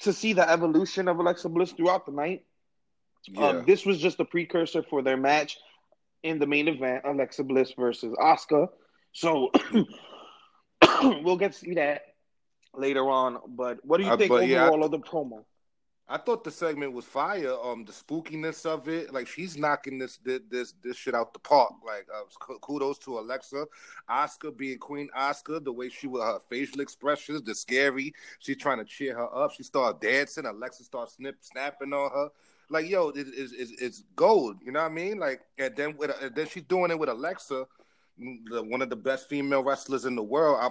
[0.00, 2.44] to see the evolution of Alexa Bliss throughout the night.
[3.26, 3.48] Yeah.
[3.48, 5.58] Um, this was just a precursor for their match
[6.22, 8.68] in the main event, Alexa Bliss versus Asuka.
[9.12, 9.50] So
[11.22, 12.14] we'll get to see that
[12.74, 13.38] later on.
[13.48, 15.44] But what do you Uh, think yeah, I- overall of the promo?
[16.08, 17.54] I thought the segment was fire.
[17.62, 21.38] Um, the spookiness of it, like she's knocking this this this, this shit out the
[21.38, 21.72] park.
[21.86, 23.64] Like, uh, kudos to Alexa,
[24.10, 25.64] Asuka being Queen Asuka.
[25.64, 28.12] The way she with her facial expressions, the scary.
[28.40, 29.52] She's trying to cheer her up.
[29.52, 30.44] She started dancing.
[30.44, 32.28] Alexa starts snip snapping on her.
[32.68, 34.56] Like, yo, it, it's, it's it's gold.
[34.62, 35.18] You know what I mean?
[35.18, 37.64] Like, and then with and then she's doing it with Alexa,
[38.50, 40.58] the, one of the best female wrestlers in the world.
[40.60, 40.70] I,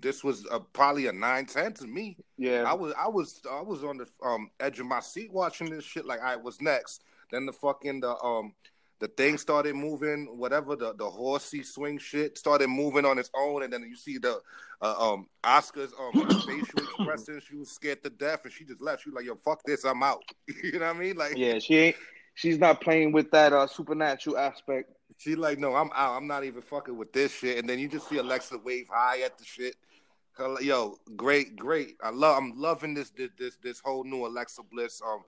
[0.00, 2.16] this was a, probably a nine ten to me.
[2.36, 5.70] Yeah, I was I was I was on the um edge of my seat watching
[5.70, 7.02] this shit like I was next.
[7.30, 8.54] Then the fucking the um
[9.00, 13.62] the thing started moving, whatever the the horsey swing shit started moving on its own,
[13.62, 14.40] and then you see the
[14.80, 16.12] uh, um Asuka's um
[16.46, 17.40] facial expression.
[17.46, 19.02] She was scared to death, and she just left.
[19.02, 20.22] She was like, "Yo, fuck this, I'm out."
[20.62, 21.16] you know what I mean?
[21.16, 21.96] Like, yeah, she ain't.
[22.36, 24.90] She's not playing with that uh, supernatural aspect.
[25.16, 26.16] She like, "No, I'm out.
[26.16, 29.22] I'm not even fucking with this shit." And then you just see Alexa wave high
[29.22, 29.76] at the shit.
[30.60, 31.96] Yo, great, great.
[32.02, 32.36] I love.
[32.36, 35.24] I'm loving this this this, this whole new Alexa Bliss um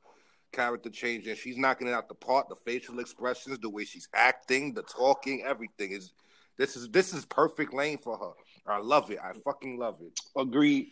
[0.53, 2.49] character change, and she's knocking it out the park.
[2.49, 6.13] The facial expressions, the way she's acting, the talking, everything is.
[6.59, 8.33] This is this is perfect lane for her.
[8.73, 9.19] I love it.
[9.23, 10.19] I fucking love it.
[10.37, 10.89] Agreed.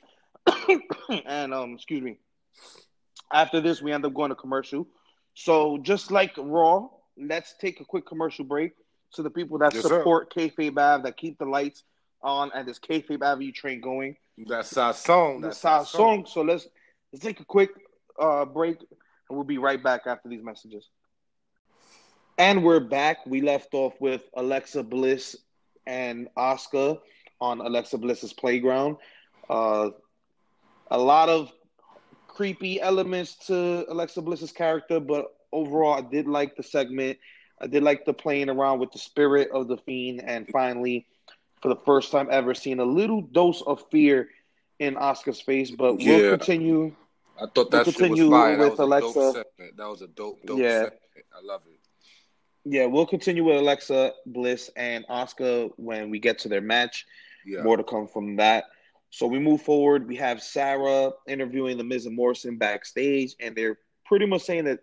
[1.27, 2.19] and um, excuse me.
[3.33, 4.87] After this, we end up going to commercial.
[5.35, 8.73] So just like Raw, let's take a quick commercial break.
[9.15, 9.99] So the people that Yes, sir.
[9.99, 11.85] support Kayfabe Ave, that keep the lights
[12.23, 15.41] on and this Kayfabe Avenue train going, That's our song.
[15.41, 16.27] That's That's our song.
[16.27, 16.67] So let's
[17.13, 17.71] let's take a quick
[18.19, 20.89] uh, break, and we'll be right back after these messages.
[22.39, 23.25] And we're back.
[23.27, 25.37] We left off with Alexa Bliss
[25.87, 26.99] and Asuka
[27.41, 28.97] on Alexa Bliss's playground.
[29.49, 29.91] Uh,
[30.91, 31.53] a lot of
[32.27, 37.19] creepy elements to Alexa Bliss's character, but overall, I did like the segment.
[37.61, 41.07] Uh, I did like the playing around with the spirit of the fiend, and finally,
[41.63, 44.29] for the first time ever, seeing a little dose of fear
[44.79, 45.71] in Asuka's face.
[45.71, 46.31] But we'll Yeah.
[46.31, 46.95] continue.
[47.41, 49.13] I thought that We'll shit was continue with that was a Alexa.
[49.21, 49.77] dope segment.
[49.77, 50.83] That was a dope, dope Yeah.
[50.85, 51.01] segment.
[51.35, 51.79] I love it.
[52.67, 57.07] Yeah, we'll continue with Alexa Bliss and Asuka when we get to their match.
[57.45, 57.63] Yeah.
[57.63, 58.65] More to come from that.
[59.11, 60.09] So we move forward.
[60.09, 64.81] We have Sarah interviewing the Miz and Morrison backstage, and they're pretty much saying that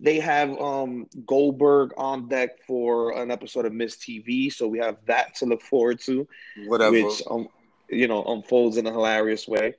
[0.00, 4.96] they have um, Goldberg on deck for an episode of Miz TV, so we have
[5.06, 6.26] that to look forward to,
[6.66, 6.92] Whatever.
[6.92, 7.48] which um,
[7.88, 9.74] you know unfolds in a hilarious way.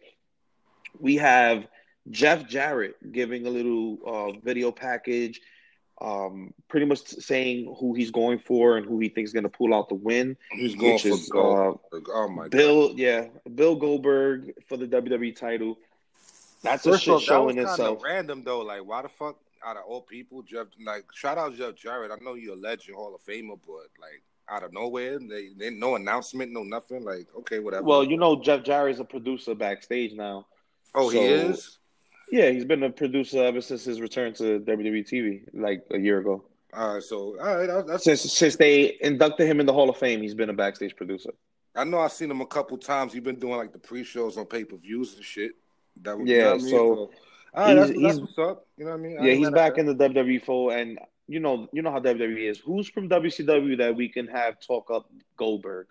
[0.99, 1.68] We have
[2.09, 5.41] Jeff Jarrett giving a little uh, video package,
[6.01, 9.49] um, pretty much saying who he's going for and who he thinks is going to
[9.49, 10.38] pull out the win.
[10.51, 11.80] Who's going which for is, gold?
[12.09, 12.51] oh my god.
[12.51, 15.78] Bill, yeah, Bill Goldberg for the WWE title.
[16.61, 18.01] That's a shit that show was in itself.
[18.03, 18.61] random though.
[18.61, 20.68] Like, why the fuck out of all people, Jeff?
[20.86, 22.11] Like, shout out Jeff Jarrett.
[22.11, 25.70] I know you're a legend, Hall of Famer, but like out of nowhere, they, they
[25.70, 27.03] no announcement, no nothing.
[27.03, 27.84] Like, okay, whatever.
[27.84, 30.45] Well, you know, Jeff Jarrett is a producer backstage now.
[30.95, 31.80] oh, he is.
[32.32, 36.20] Yeah, he's been a producer ever since his return to WWE TV, like a year
[36.20, 36.43] ago.
[36.74, 38.05] All right, so all right, that's.
[38.05, 41.32] Since since they inducted him in the Hall of Fame, he's been a backstage producer.
[41.76, 43.14] I know I've seen him a couple times.
[43.14, 45.51] He's been doing like the pre-shows on pay-per-views and shit.
[46.01, 46.70] That Yeah, you know I mean?
[46.70, 47.11] so
[47.54, 48.68] all right, that's, he's- that's what's up.
[48.78, 49.18] You know what I mean?
[49.20, 51.99] I yeah, ain't he's back in the WWE fold, and you know, you know how
[51.99, 52.60] WWE is.
[52.60, 55.88] Who's from WCW that we can have talk up Goldberg?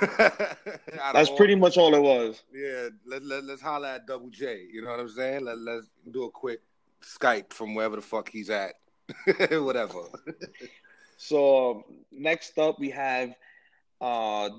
[0.00, 0.58] that.
[1.00, 2.42] Out of That's pretty much all it was.
[2.54, 4.66] Yeah, let, let, let's holler at Double J.
[4.72, 5.44] You know what I'm saying?
[5.44, 6.60] Let, let's do a quick
[7.02, 8.74] Skype from wherever the fuck he's at.
[9.50, 10.00] Whatever.
[11.18, 13.34] So um, next up, we have
[14.00, 14.50] uh,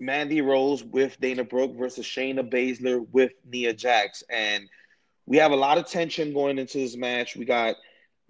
[0.00, 4.68] Mandy Rose with Dana Brooke versus Shayna Baszler with Nia Jax, and
[5.28, 7.36] we have a lot of tension going into this match.
[7.36, 7.76] We got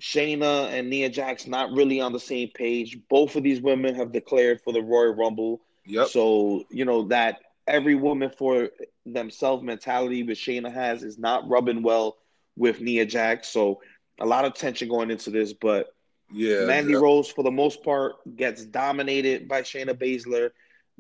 [0.03, 2.99] Shayna and Nia Jax not really on the same page.
[3.09, 6.09] Both of these women have declared for the Royal Rumble, Yep.
[6.09, 8.71] so you know that every woman for
[9.07, 12.17] themselves mentality that Shayna has is not rubbing well
[12.57, 13.49] with Nia Jax.
[13.49, 13.81] So
[14.21, 15.95] a lot of tension going into this, but.
[16.33, 16.65] yeah.
[16.67, 16.99] Mandy yeah.
[16.99, 20.51] Rose, for the most part, gets dominated by Shayna Baszler.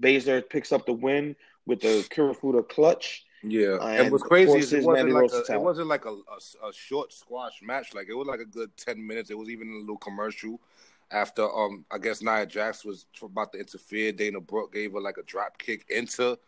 [0.01, 1.35] Baszler picks up the win
[1.67, 3.25] with the Kirifuda clutch.
[3.51, 6.69] Yeah, Uh, and what's crazy is it wasn't like a, it wasn't like a, a,
[6.69, 7.95] a short squash match.
[7.95, 9.31] Like it was like a good ten minutes.
[9.31, 10.61] It was even a little commercial.
[11.11, 14.13] After um, I guess Nia Jax was about to interfere.
[14.13, 16.39] Dana Brooke gave her like a drop kick into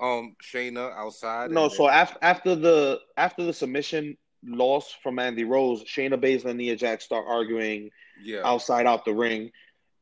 [0.00, 1.50] um Shayna outside.
[1.50, 6.58] No, so after after the after the submission loss from Mandy Rose, Shayna Baszler and
[6.58, 7.90] Nia Jax start arguing
[8.22, 9.50] yeah, outside out the ring,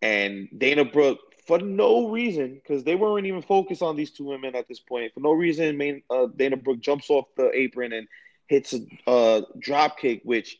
[0.03, 4.55] and Dana Brooke, for no reason, because they weren't even focused on these two women
[4.57, 8.09] at this point, for no reason, main, uh, Dana Brooke jumps off the apron and
[8.49, 10.57] hits a uh, drop kick, which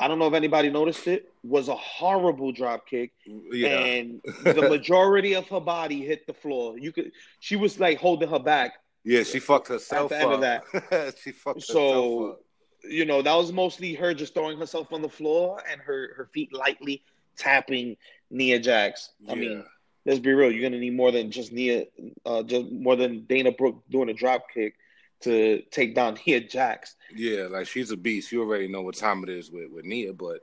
[0.00, 4.68] I don't know if anybody noticed it, was a horrible drop kick, yeah, and the
[4.68, 6.78] majority of her body hit the floor.
[6.78, 8.74] You could, she was like holding her back.
[9.04, 9.22] yeah.
[9.24, 11.14] She fucked herself At the end of up.
[11.22, 12.40] she fucked So, herself up.
[12.88, 16.26] You know, that was mostly her just throwing herself on the floor and her her
[16.32, 17.02] feet lightly
[17.36, 17.96] tapping
[18.30, 19.10] Nia Jax.
[19.28, 19.38] I Yeah.
[19.40, 19.64] mean,
[20.08, 20.50] let's be real.
[20.50, 21.84] You're gonna need more than just Nia,
[22.26, 24.74] uh, just more than Dana Brooke doing a drop kick
[25.20, 26.96] to take down Nia Jax.
[27.14, 28.32] Yeah, like she's a beast.
[28.32, 30.40] You already know what time it is with, with Nia, but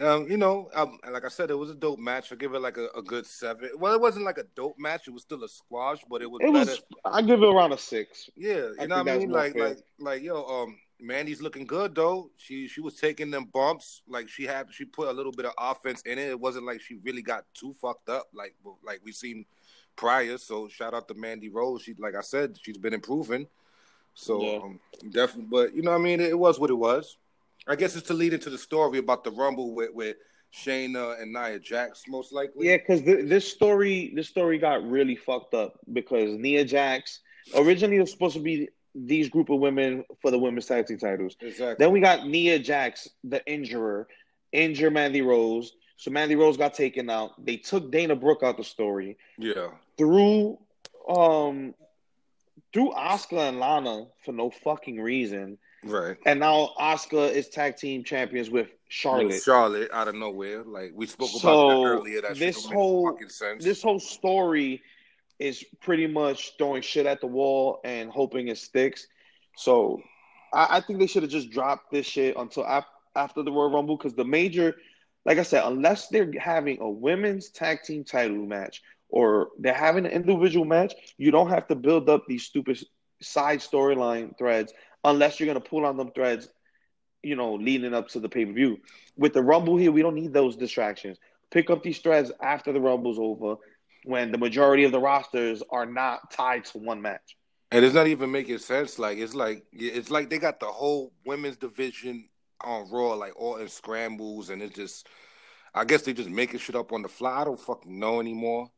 [0.00, 2.30] um, you know, um, like I said, it was a dope match.
[2.32, 3.70] I give it like a, a good seven.
[3.76, 5.08] Well, it wasn't like a dope match.
[5.08, 6.70] It was still a squash, but it was It better.
[6.70, 6.82] was.
[7.04, 8.30] I give it around a six.
[8.36, 9.30] Yeah, you I know what I mean?
[9.30, 9.68] Like, fair.
[9.70, 12.30] like, like, yo, um, Mandy's looking good though.
[12.36, 14.02] She she was taking them bumps.
[14.08, 16.28] Like she had, she put a little bit of offense in it.
[16.28, 18.28] It wasn't like she really got too fucked up.
[18.32, 19.44] Like, like we seen
[19.96, 20.38] prior.
[20.38, 21.82] So shout out to Mandy Rose.
[21.82, 23.46] She, like I said, she's been improving.
[24.14, 24.58] So Yeah.
[24.58, 24.80] um,
[25.10, 27.16] definitely, but you know, what I mean, it was what it was.
[27.66, 30.16] I guess it's to lead into the story about the Rumble with with
[30.52, 32.68] Shayna and Nia Jax, most likely.
[32.68, 37.20] Yeah, because th- this story, this story got really fucked up because Nia Jax
[37.54, 41.36] originally was supposed to be these group of women for the women's tag team titles.
[41.40, 41.76] exactly.
[41.78, 44.08] Then we got Nia Jax, the injurer,
[44.52, 45.72] injure Mandy Rose.
[45.96, 47.44] So Mandy Rose got taken out.
[47.44, 50.58] They took Dana Brooke out the story yeah, through
[51.08, 51.74] um
[52.72, 55.58] through Asuka and Lana for no fucking reason.
[55.84, 56.16] right.
[56.26, 59.42] And now Asuka is tag team champions with Charlotte.
[59.42, 60.62] Charlotte out of nowhere.
[60.64, 62.22] Like we spoke about that earlier.
[62.22, 63.64] That this whole- fucking sense.
[63.64, 64.82] this whole story
[65.38, 69.06] is pretty much throwing shit at the wall and hoping it sticks.
[69.56, 70.00] So
[70.52, 73.70] I, I think they should have just dropped this shit until ap- after the Royal
[73.70, 74.76] Rumble because the major,
[75.24, 80.06] like I said, unless they're having a women's tag team title match or they're having
[80.06, 82.78] an individual match, you don't have to build up these stupid
[83.22, 84.72] side storyline threads
[85.04, 86.48] unless you're gonna pull on them threads,
[87.22, 88.78] you know, leading up to the pay per view.
[89.16, 91.18] With the Rumble here, we don't need those distractions.
[91.50, 93.56] Pick up these threads after the Rumble's over,
[94.08, 97.36] when the majority of the rosters are not tied to one match.
[97.70, 98.98] and it's not even making sense.
[98.98, 102.28] Like it's like it's like they got the whole women's division
[102.62, 105.08] on Raw, like all in scrambles, and it's just.
[105.74, 107.42] I guess they just making shit up on the fly.
[107.42, 108.70] I don't fucking know anymore.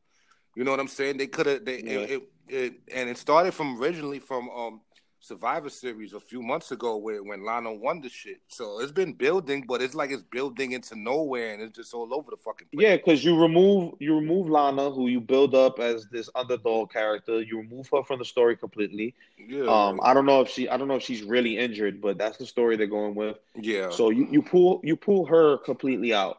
[0.57, 1.19] You know what I'm saying?
[1.19, 1.65] They could have.
[1.65, 2.01] They Yeah.
[2.01, 4.81] it, it, it and it started from originally from um
[5.23, 8.41] Survivor Series a few months ago where when Lana won the shit.
[8.49, 12.15] So it's been building, but it's like it's building into nowhere and it's just all
[12.15, 12.83] over the fucking place.
[12.83, 17.43] Yeah, because you remove you remove Lana, who you build up as this underdog character.
[17.43, 19.15] You remove her from the story completely.
[19.37, 19.65] Yeah.
[19.65, 22.39] Um, I don't know if she I don't know if she's really injured, but that's
[22.39, 23.37] the story they're going with.
[23.57, 23.91] yeah.
[23.91, 26.39] So you, you pull you pull her completely out.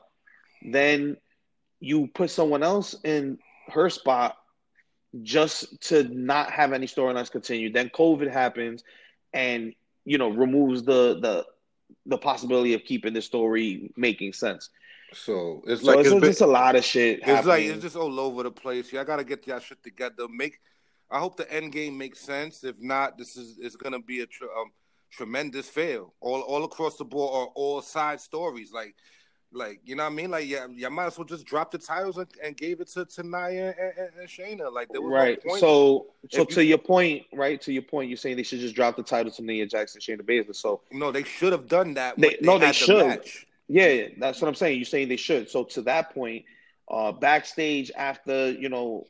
[0.64, 1.18] Then
[1.80, 3.38] you put someone else in
[3.70, 4.38] her spot
[5.22, 7.72] just to not have any storylines continue.
[7.72, 8.84] Then COVID happens
[9.34, 9.74] and
[10.06, 11.46] you know removes the the
[12.06, 14.70] the possibility of keeping the story making sense.
[15.14, 17.20] so it's like it's, it's, it's been- just a lot of shit.
[17.26, 18.92] It's like it's just all over the place.
[18.92, 20.28] Y'all gotta get that shit together.
[20.30, 20.60] Make
[21.10, 22.64] I hope the end game makes sense.
[22.64, 24.72] If not, this is it's gonna be a tr- um,
[25.12, 28.72] tremendous fail all all across the board or all side stories.
[28.72, 28.96] Like
[29.54, 30.32] like you know what I mean?
[30.32, 33.24] Like yeah, you might as well just drop the titles and, and gave it to
[33.24, 34.72] Nia and, and, and Shayna.
[34.72, 35.44] Like there was no right.
[35.44, 35.60] point.
[35.60, 37.60] So so If you- to your point, right?
[37.62, 40.22] To your point, you're saying they should just drop the title to Nia Jackson, Shayna
[40.22, 40.56] Baszler.
[40.56, 42.18] So no, they should have done that.
[42.18, 43.06] They- when no, they should.
[43.08, 43.46] match.
[43.68, 44.78] Yeah, that's what I'm saying.
[44.78, 45.50] You're saying they should.
[45.50, 46.46] So to that point,
[46.90, 49.06] uh, backstage after you know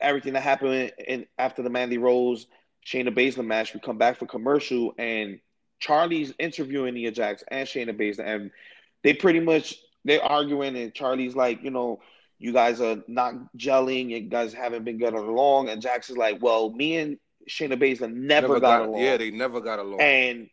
[0.00, 2.46] everything that happened in after the Mandy Rose
[2.86, 5.40] Shayna Baszler match, we come back for commercial and
[5.78, 8.50] Charlie's interviewing Nia Jax and Shayna Baszler, and
[9.02, 12.00] they pretty much they're arguing, and Charlie's like, you know,
[12.38, 16.42] you guys are not gelling, you guys haven't been getting along, and Jax is like,
[16.42, 20.00] well, me and Shayna Baszler never, got, along, Yeah, they never got along.
[20.00, 20.48] and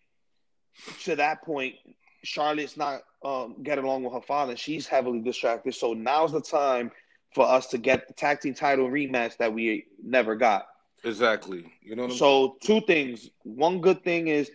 [1.04, 1.76] to that point,
[2.24, 4.56] Charlotte's not um, getting along with her father.
[4.56, 5.74] She's heavily distracted.
[5.74, 6.92] So now's the time
[7.34, 10.68] for us to get the tag team title rematch that we never got.
[11.04, 11.66] exactly.
[11.82, 13.30] You know what I'm So two things.
[13.44, 14.52] One good thing is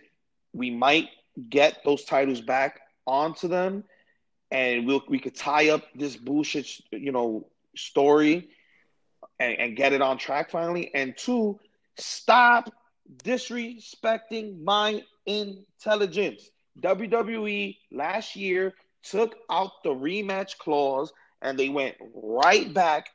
[0.53, 1.09] we might
[1.49, 3.83] get those titles back onto them,
[4.51, 8.49] and we'll we could tie up this bullshit, you know, story,
[9.39, 10.93] and, and get it on track finally.
[10.93, 11.59] And two,
[11.97, 12.71] stop
[13.23, 16.49] disrespecting my intelligence.
[16.81, 23.09] WWE last year took out the rematch clause, and they went right back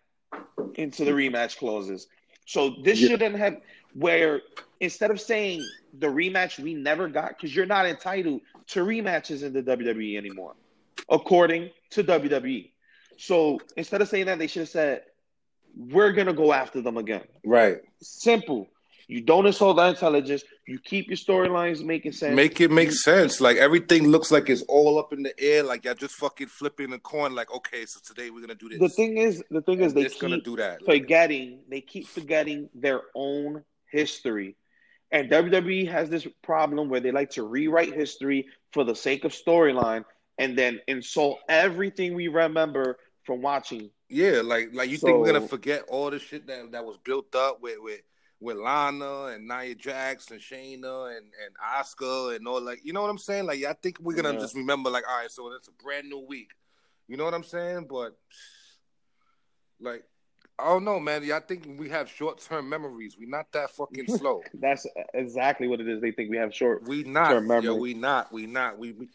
[0.76, 2.06] into the rematch clauses.
[2.50, 3.10] So this Yeah.
[3.10, 3.60] shouldn't have
[3.94, 4.42] where
[4.80, 5.64] instead of saying
[6.00, 10.56] the rematch we never got, because you're not entitled to rematches in the WWE anymore,
[11.08, 12.72] according to WWE.
[13.18, 15.04] So instead of saying that, they should have said,
[15.76, 17.22] We're gonna go after them again.
[17.44, 17.78] Right.
[18.02, 18.68] Simple.
[19.10, 22.36] You don't insult their intelligence, you keep your storylines making sense.
[22.36, 23.40] Make it make sense.
[23.40, 25.64] Like everything looks like it's all up in the air.
[25.64, 27.34] Like y'all just fucking flipping a coin.
[27.34, 28.78] Like okay, so today we're gonna do this.
[28.78, 30.84] the thing is the thing is they it's gonna keep do that.
[30.84, 34.54] forgetting they keep forgetting their own history.
[35.10, 39.32] And WWE has this problem where they like to rewrite history for the sake of
[39.32, 40.04] storyline
[40.38, 43.90] and then insult everything we remember from watching.
[44.08, 47.34] Yeah, like like you think we're gonna forget all the shit that that was built
[47.34, 48.02] up with with
[48.40, 53.02] with Lana and Nia Jax and Shayna and and Asuka and all like you know
[53.02, 53.46] what I'm saying?
[53.46, 54.40] Like I think we're gonna Yeah.
[54.40, 56.52] just remember like all right, so it's a brand new week.
[57.06, 57.86] You know what I'm saying?
[57.88, 58.16] But
[59.80, 60.04] like
[60.58, 61.30] I don't know, man.
[61.32, 63.16] I think we have short term memories.
[63.18, 64.42] We're not that fucking slow.
[64.54, 66.00] That's exactly what it is.
[66.02, 66.86] They think we have short.
[66.86, 67.64] We not, memory.
[67.64, 67.74] yo.
[67.76, 68.30] We not.
[68.32, 68.78] We not.
[68.78, 69.08] We, we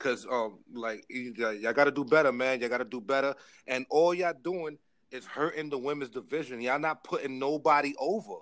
[0.00, 2.60] cause um like y'all got to do better, man.
[2.60, 3.34] Y'all got to do better.
[3.68, 4.78] And all y'all doing
[5.12, 6.60] is hurting the women's division.
[6.60, 8.34] Y'all not putting nobody over.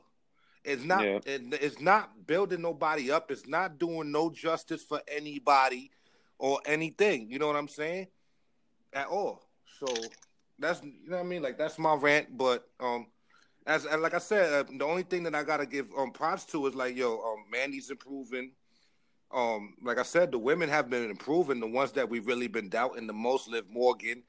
[0.67, 1.05] It's not.
[1.05, 1.21] Yeah.
[1.25, 3.31] It, it's not building nobody up.
[3.31, 5.91] It's not doing no justice for anybody
[6.39, 7.31] or anything.
[7.31, 8.09] You know what I'm saying?
[8.93, 9.49] At all.
[9.79, 9.87] So
[10.59, 11.43] that's you know what I mean.
[11.43, 12.37] Like that's my rant.
[12.37, 13.07] But um,
[13.67, 16.45] as and like I said, uh, the only thing that I gotta give um props
[16.47, 18.53] to is like yo, um, Mandy's improving.
[19.33, 21.61] Um, like I said, the women have been improving.
[21.61, 24.23] The ones that we've really been doubting the most, Liv Morgan.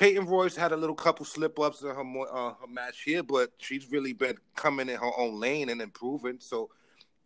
[0.00, 3.52] Peyton Royce had a little couple slip ups in her uh, her match here, but
[3.58, 6.38] she's really been coming in her own lane and improving.
[6.40, 6.70] So,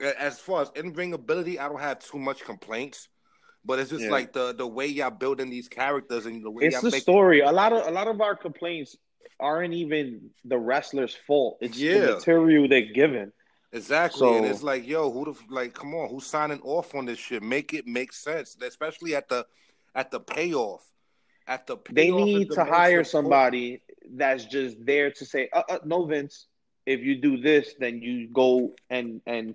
[0.01, 3.09] as far as in ring ability, I don't have too much complaints.
[3.64, 4.11] But it's just Yeah.
[4.11, 7.03] like the the way y'all building these characters and the way It's y'all the make
[7.03, 7.41] story.
[7.43, 8.97] A lot of a lot of our complaints
[9.39, 11.59] aren't even the wrestler's fault.
[11.61, 12.01] It's Yeah.
[12.01, 13.33] the material they're given.
[13.72, 15.75] Exactly, and it's like, yo, who the like?
[15.75, 17.41] Come on, who's signing off on this shit?
[17.41, 19.47] Make it make sense, especially at the
[19.95, 20.91] at the payoff.
[21.47, 23.07] At the They need the to hire important.
[23.09, 26.47] somebody that's just there to say, uh, uh, "No, Vince.
[26.86, 29.55] If you do this, then you go and and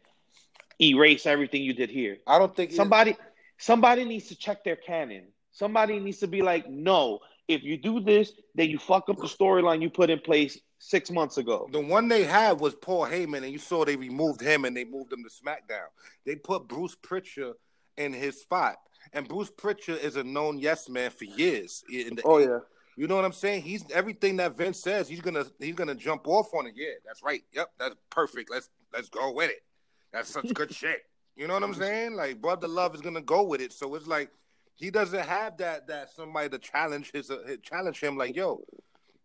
[0.79, 3.15] erase everything you did here." I don't think Somebody,
[3.57, 5.27] somebody needs to check their canon.
[5.51, 9.27] Somebody needs to be like, "No, if you do this, then you fuck up the
[9.27, 13.43] storyline you put in place six months ago." the one they had was Paul Heyman,
[13.43, 15.87] and you saw they removed him and they moved him to SmackDown.
[16.25, 17.55] They put Bruce Pritchard
[17.97, 18.77] in his spot,
[19.13, 21.83] and Bruce Pritchard is a known yes man for years.
[21.91, 22.59] In the Oh yeah,
[22.95, 23.63] You know what I'm saying?
[23.63, 25.07] He's everything that Vince says.
[25.07, 26.73] He's gonna he's gonna jump off on it.
[26.75, 27.43] Yeah, that's right.
[27.53, 28.49] Yep, that's perfect.
[28.51, 29.63] Let's let's go with it.
[30.11, 31.01] That's such good shit.
[31.35, 32.15] You know what I'm saying?
[32.15, 33.73] Like brother love is gonna go with it.
[33.73, 34.29] So it's like
[34.75, 38.17] he doesn't have that that somebody to challenge his uh, challenge him.
[38.17, 38.63] Like yo,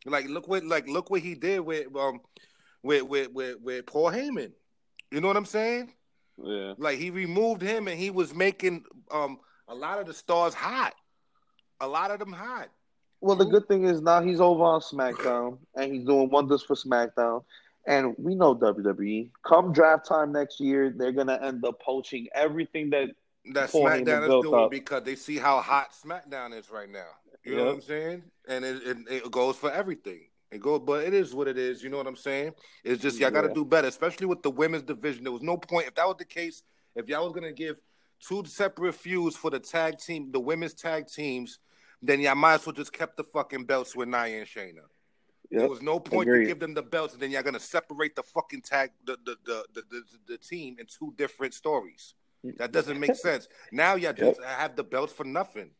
[0.06, 2.20] like look what like look what he did with um
[2.82, 4.52] with with with, with Paul Heyman.
[5.10, 5.92] You know what I'm saying?
[6.42, 6.74] Yeah.
[6.76, 10.94] Like he removed him and he was making um a lot of the stars hot.
[11.80, 12.68] A lot of them hot.
[13.20, 16.74] Well, the good thing is now he's over on SmackDown and he's doing wonders for
[16.76, 17.42] SmackDown.
[17.86, 19.30] And we know WWE.
[19.46, 23.08] Come draft time next year, they're gonna end up poaching everything that
[23.52, 24.70] That Paul SmackDown is doing up.
[24.70, 27.06] because they see how hot SmackDown is right now.
[27.44, 28.22] You know what I'm saying?
[28.48, 30.20] And it, it, it goes for everything.
[30.50, 31.82] It goes, but it is what it is.
[31.82, 32.52] You know what I'm saying?
[32.84, 33.54] It's just y'all got to Yeah.
[33.54, 35.24] do better, especially with the women's division.
[35.24, 36.62] There was no point if that was the case.
[36.94, 37.78] If y'all was gonna give
[38.26, 41.58] two separate feuds for the tag team, the women's tag teams,
[42.02, 44.82] then y'all might as well just kept the fucking belts with Nia and Shayna.
[45.50, 46.44] There was no point Agreed.
[46.44, 49.36] to give them the belts, and then y'all gonna separate the fucking tag the the
[49.44, 52.14] the the, the, the team in two different stories.
[52.44, 52.56] Mm.
[52.58, 53.48] That doesn't make sense.
[53.70, 55.70] Now y'all just have the belts for nothing.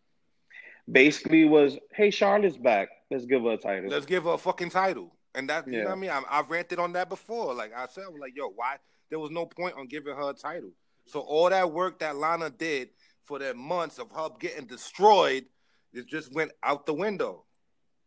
[0.91, 2.89] basically was, hey, Charlotte's back.
[3.11, 3.91] Let's give her a title.
[3.91, 5.17] Let's give her a fucking title.
[5.35, 5.85] And that you Yeah.
[5.85, 6.11] know what I mean?
[6.11, 7.55] I, I've ranted on that before.
[7.55, 8.77] Like I said, I was like, yo, why
[9.11, 10.73] there was no point on giving her a title.
[11.07, 12.91] So all that work that Lana did
[13.25, 15.45] for the months of her getting destroyed,
[15.93, 17.45] it just went out the window.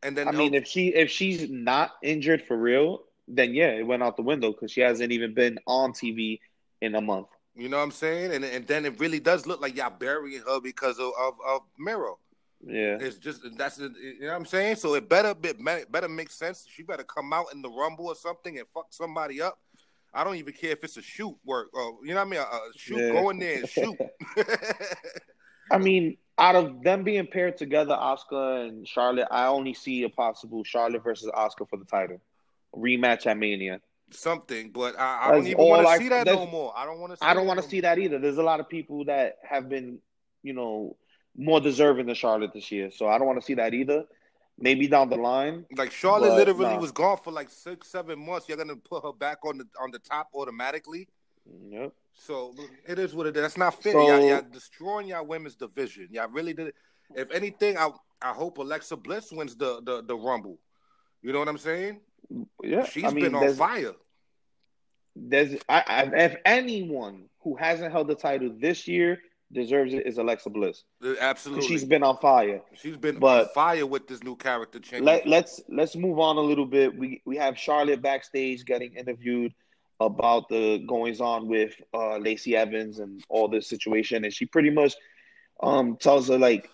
[0.04, 3.86] And then I mean, if she if she's not injured for real, then yeah, it
[3.86, 6.39] went out the window because she hasn't even been on TV
[6.82, 7.28] in a month.
[7.56, 8.34] You know what I'm saying?
[8.34, 11.62] And and then it really does look like y'all burying her because of of, of
[11.80, 12.20] Miro.
[12.66, 13.89] Yeah, It's just that's you
[14.22, 14.78] know what I'm saying.
[14.78, 15.54] So it better be
[15.89, 16.66] better make sense.
[16.70, 19.60] She better come out in the rumble or something and fuck somebody up.
[20.14, 22.39] I don't even care if it's a shoot work or you know what I mean.
[22.39, 23.12] A, a shoot, Yeah.
[23.22, 23.97] go in there and shoot.
[25.72, 30.10] I mean, out of them being paired together, Asuka and Charlotte, I only see a
[30.10, 32.22] possible Charlotte versus Asuka for the title
[32.76, 33.80] rematch at Mania.
[34.12, 36.74] something, but I, I don't even want to see that no more.
[36.78, 37.26] I don't want to.
[37.26, 38.20] I don't want to see that either.
[38.20, 39.99] There's a lot of people that have been,
[40.43, 40.95] you know,
[41.36, 44.05] more deserving than Charlotte this year, so I don't want to see that either.
[44.60, 46.80] Maybe down the line, Like Charlotte literally nah.
[46.80, 48.49] was gone for like six, seven months.
[48.49, 51.08] You're gonna put her back on the on the top automatically.
[51.70, 51.93] Yep.
[52.14, 52.55] So
[52.88, 53.43] it is what it is.
[53.43, 53.93] That's not fair.
[53.93, 56.08] So- y'all, y'all destroying y'all women's division.
[56.12, 56.74] Y'all really did.
[57.16, 57.89] If anything, I
[58.22, 60.58] I hope Alexa Bliss wins the the, the Rumble.
[61.22, 61.99] You know what I'm saying?
[62.64, 63.93] Yeah, She's I mean, been on fire.
[65.16, 69.20] There's, I, I, if anyone who hasn't held the title this year
[69.52, 70.84] deserves it is Alexa Bliss.
[71.04, 71.68] Uh, Absolutely.
[71.68, 72.62] She's been on fire.
[72.74, 75.04] she's been on but- fire with this new character change.
[75.04, 76.98] Let, let's let's move on a little bit.
[76.98, 79.54] We we have Charlotte backstage getting interviewed
[80.00, 84.70] about the goings on with uh, Lacey Evans and all this situation, and she pretty
[84.70, 84.93] much
[85.64, 86.70] um, tells her like,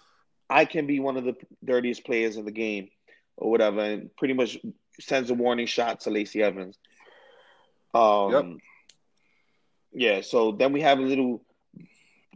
[0.49, 2.89] "I can be one of the dirtiest players in the game,
[3.37, 4.57] or whatever," and pretty much
[4.99, 6.77] sends a warning shot to Lacey Evans.
[7.93, 8.45] Um, Yep.
[9.95, 10.21] Yeah.
[10.21, 11.45] So then we have a little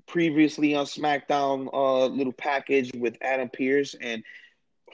[0.08, 4.24] previously on SmackDown, uh, little package with Adam Pearce, and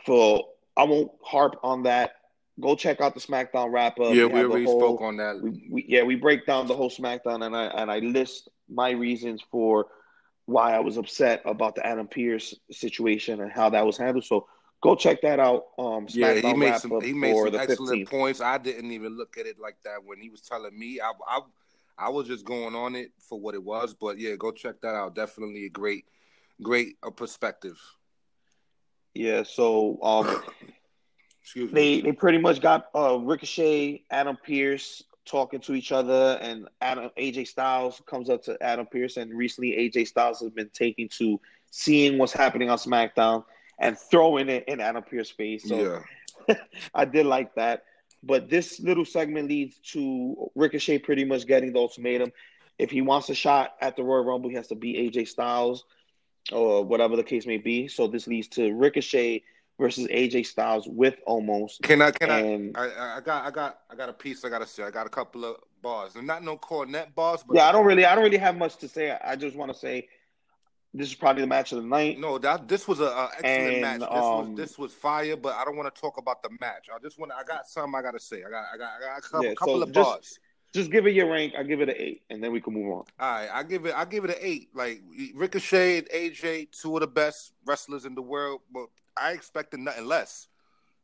[0.05, 0.45] for
[0.76, 2.16] I won't harp on that.
[2.59, 4.14] Go check out the SmackDown wrap up.
[4.14, 5.39] yeah, we a already whole- spoke on that.
[5.41, 8.91] we, we yeah we break down the whole SmackDown and I and I list my
[8.91, 9.88] reasons for
[10.45, 14.26] why I was upset about the Adam Pearce situation and how that was handled.
[14.26, 14.47] So
[14.82, 15.68] go check that out.
[15.80, 18.09] Um, Yeah, he made some he made some excellent 15th.
[18.09, 18.41] points.
[18.41, 20.99] I didn't even look at it like that when he was telling me.
[20.99, 21.39] I I
[21.98, 23.94] I was just going on it for what it was.
[23.94, 25.16] But yeah, go check that out.
[25.16, 26.06] Definitely a great
[26.62, 27.80] great uh, perspective.
[29.14, 30.28] Yeah, so um,
[31.41, 32.02] Excuse me.
[32.02, 37.10] they they pretty much got uh, Ricochet, Adam Pearce talking to each other, and Adam
[37.18, 41.39] AJ Styles comes up to Adam Pearce, and recently AJ Styles has been taking to
[41.72, 43.44] seeing what's happening on SmackDown
[43.80, 45.68] and throwing it in Adam Pearce's face.
[45.68, 46.04] So
[46.48, 46.56] yeah.
[46.94, 47.86] I did like that.
[48.24, 52.32] But this little segment leads to Ricochet pretty much getting the ultimatum.
[52.80, 55.86] If he wants a shot at the Royal Rumble, he has to beat AJ Styles
[56.51, 57.88] or whatever the case may be.
[57.88, 59.43] So this leads to Ricochet
[59.80, 61.82] versus AJ Styles with almost.
[61.84, 64.49] Can I can And I, I I got I got I got a piece I
[64.49, 64.84] gotta say.
[64.84, 66.13] I got a couple of bars.
[66.13, 68.78] They're not no cornet bars, but yeah, I don't really, I don't really have much
[68.78, 69.17] to say.
[69.24, 70.07] I just want to say
[70.94, 72.20] this is probably the match of the night.
[72.20, 74.00] No, that this was a, a excellent And, match.
[74.02, 76.88] This um, was this was fire, but I don't want to talk about the match.
[76.94, 77.38] I just want to.
[77.38, 78.44] I got something I gotta say.
[78.46, 80.39] I got I got I got a couple, Yeah, couple so of just- bars.
[80.76, 81.54] Just give it your rank.
[81.56, 82.91] I give it an eight, and then we can move on.
[82.94, 83.94] All right, I give it.
[83.96, 84.70] I give it an eight.
[84.74, 85.04] Like
[85.36, 90.08] Ricochet and AJ, two of the best wrestlers in the world, but I expected nothing
[90.08, 90.48] less.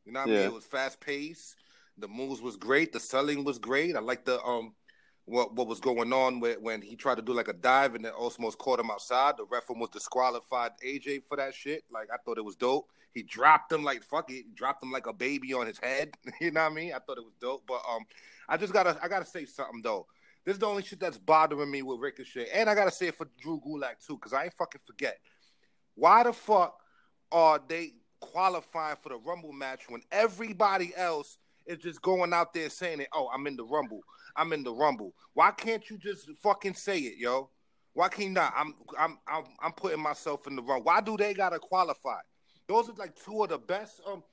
[0.06, 0.40] You know what I mean?
[0.42, 1.56] It was fast paced.
[2.00, 2.94] The moves was great.
[2.94, 3.96] The selling was great.
[3.96, 4.74] I like the um
[5.30, 8.04] what what was going on with when he tried to do like a dive and
[8.04, 9.38] then almost caught him outside.
[9.38, 11.84] The ref almost disqualified AJ for that shit.
[11.92, 12.90] Like I thought it was dope.
[13.14, 14.56] He dropped him like fuck it.
[14.56, 16.16] Dropped him like a baby on his head.
[16.42, 16.94] you know what I mean?
[16.94, 17.64] I thought it was dope.
[17.68, 18.06] But um
[18.48, 20.08] I just gotta I gotta say something though.
[20.46, 22.48] This is the only shit that's bothering me with Ricochet.
[22.54, 25.20] And I gotta say it for Drew Gulak too, because I ain't fucking forget.
[25.96, 26.80] Why the fuck
[27.32, 31.38] are they qualifying for the Rumble match when everybody else
[31.70, 33.08] is just going out there saying it?
[33.14, 34.02] Oh, I'm in the Rumble.
[34.36, 35.14] I'm in the Rumble.
[35.34, 37.50] Why can't you just fucking say it, yo?
[37.94, 38.54] Why can't you not?
[38.56, 40.86] I'm I'm I'm I'm putting myself in the Rumble.
[40.86, 42.20] Why do they gotta qualify?
[42.68, 44.24] Those are like two of the best um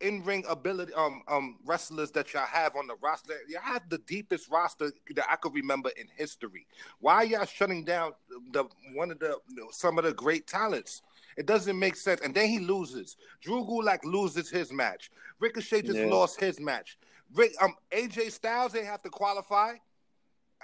[0.00, 3.34] in ring ability um um wrestlers that y'all have on the roster.
[3.48, 6.66] Y'all have the deepest roster that I could remember in history.
[7.00, 8.12] Why y'all shutting down
[8.52, 8.64] the
[8.94, 9.38] one of the
[9.70, 11.02] some of the great talents?
[11.36, 12.20] It doesn't make sense.
[12.20, 13.16] And then he loses.
[13.40, 15.10] Drew Gulak loses his match.
[15.40, 16.06] Ricochet just Yeah.
[16.06, 16.98] lost his match.
[17.34, 19.74] Rick, um, AJ Styles they have to qualify.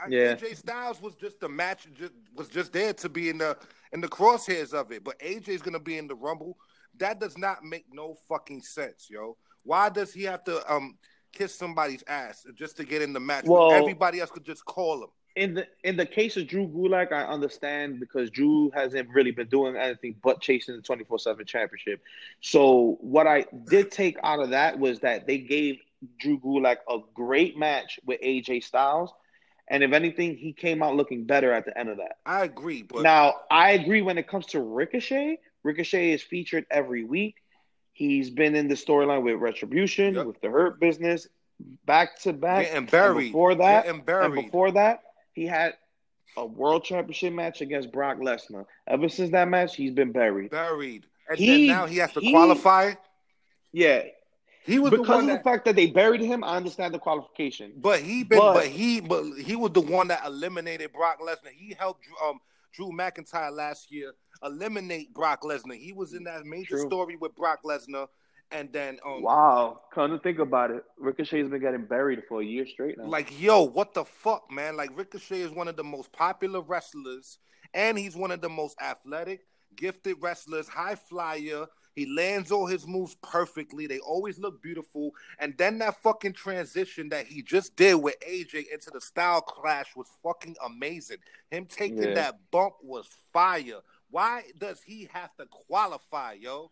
[0.09, 0.35] Yeah.
[0.35, 3.59] AJ Styles was just the match, just, was just there to be in the
[3.93, 5.05] in the crosshairs of it.
[5.05, 6.57] But AJ's gonna be in the Rumble.
[6.99, 9.37] That does not make no fucking sense, yo.
[9.65, 10.99] Why does he have to um
[11.33, 13.45] kiss somebody's ass just to get in the match?
[13.45, 15.11] Well- everybody else could just call him.
[15.37, 19.49] In the in the case of Drew Gulak, I understand because Drew hasn't really been
[19.49, 22.01] doing anything but chasing the twenty four seven championship.
[22.41, 25.79] So what I did take out of that was that they gave
[26.19, 29.13] Drew Gulak a great match with AJ Styles,
[29.69, 32.19] and if anything, he came out looking better at the end of that.
[32.27, 35.39] I agree, but now I agree when it comes to Ricochet.
[35.63, 37.37] Ricochet is featured every week.
[37.93, 40.27] He's been in the storyline with Retribution, Yep.
[40.27, 41.29] with the Hurt Business,
[41.85, 42.69] back to back.
[42.73, 44.05] And before that, and
[44.35, 45.03] before that,
[45.33, 45.75] he had
[46.37, 48.67] a world championship match against Brock Lesnar.
[48.87, 50.51] Ever since that match, he's been buried.
[50.51, 52.95] buried, and He- then now he has to he- qualify.
[53.73, 54.05] Yeah,
[54.65, 57.73] He was because one of the fact that they buried him, I understand the qualification.
[57.77, 61.51] but he been, but- but, he, but he was the one that eliminated Brock Lesnar.
[61.53, 62.41] He helped um
[62.73, 64.13] Drew McIntyre last year
[64.45, 65.77] eliminate Brock Lesnar.
[65.77, 66.87] He was in that major True.
[66.87, 68.07] story with Brock Lesnar,
[68.53, 72.45] and then um Wow, come to think about it, Ricochet's been getting buried for a
[72.45, 73.07] year straight now.
[73.07, 74.77] Like, yo, what the fuck, man?
[74.77, 77.39] Like, Ricochet is one of the most popular wrestlers,
[77.75, 79.47] and he's one of the most athletic,
[79.77, 81.67] gifted wrestlers, high flyer.
[81.97, 83.87] He lands all his moves perfectly.
[83.89, 85.11] They always look beautiful.
[85.41, 89.97] And then that fucking transition that he just did with AJ into the Styles Clash
[89.97, 91.19] was fucking amazing.
[91.51, 92.15] Him taking Yeah.
[92.15, 93.81] that bump was fire.
[94.09, 96.71] Why does he have to qualify, yo?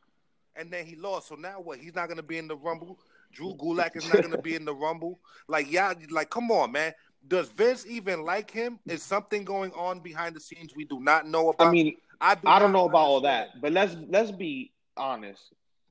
[0.58, 1.28] And then he lost.
[1.28, 1.78] So now what?
[1.78, 2.98] He's not gonna be in the Rumble.
[3.32, 5.20] Drew Gulak is not gonna be in the Rumble.
[5.46, 6.92] Like, yeah, like, come on, man.
[7.26, 8.78] Does Vince even like him?
[8.86, 11.68] Is something going on behind the scenes we do not know about?
[11.68, 15.42] I mean, I, do I don't know about all that, but let's let's be honest.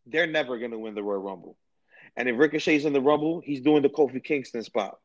[0.06, 1.58] They're never gonna win the Royal Rumble.
[2.16, 5.00] And if Ricochet's in the Rumble, he's doing the Kofi Kingston spot.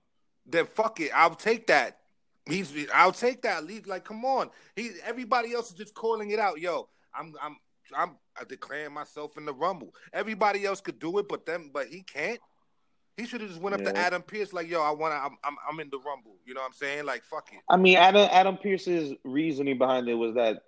[0.46, 1.10] Then fuck it.
[1.14, 1.98] I'll take that.
[2.46, 2.72] He's.
[2.92, 3.64] I'll take that.
[3.64, 3.86] Leave.
[3.86, 4.50] Like, come on.
[4.74, 4.90] He.
[5.04, 6.58] Everybody else is just calling it out.
[6.58, 7.34] Yo, I'm.
[7.40, 7.56] I'm.
[7.97, 8.16] I'm
[8.49, 9.95] declaring myself in the Rumble.
[10.12, 11.70] Everybody else could do it, but them.
[11.72, 12.40] But he can't.
[13.16, 15.18] He should have just went up to Adam Pearce like, yo, I want to.
[15.18, 15.57] I'm, I'm.
[15.68, 16.36] I'm in the Rumble.
[16.47, 17.05] You know what I'm saying?
[17.05, 17.61] Like, fuck it.
[17.68, 20.62] I mean, Adam Adam Pearce's reasoning behind it was that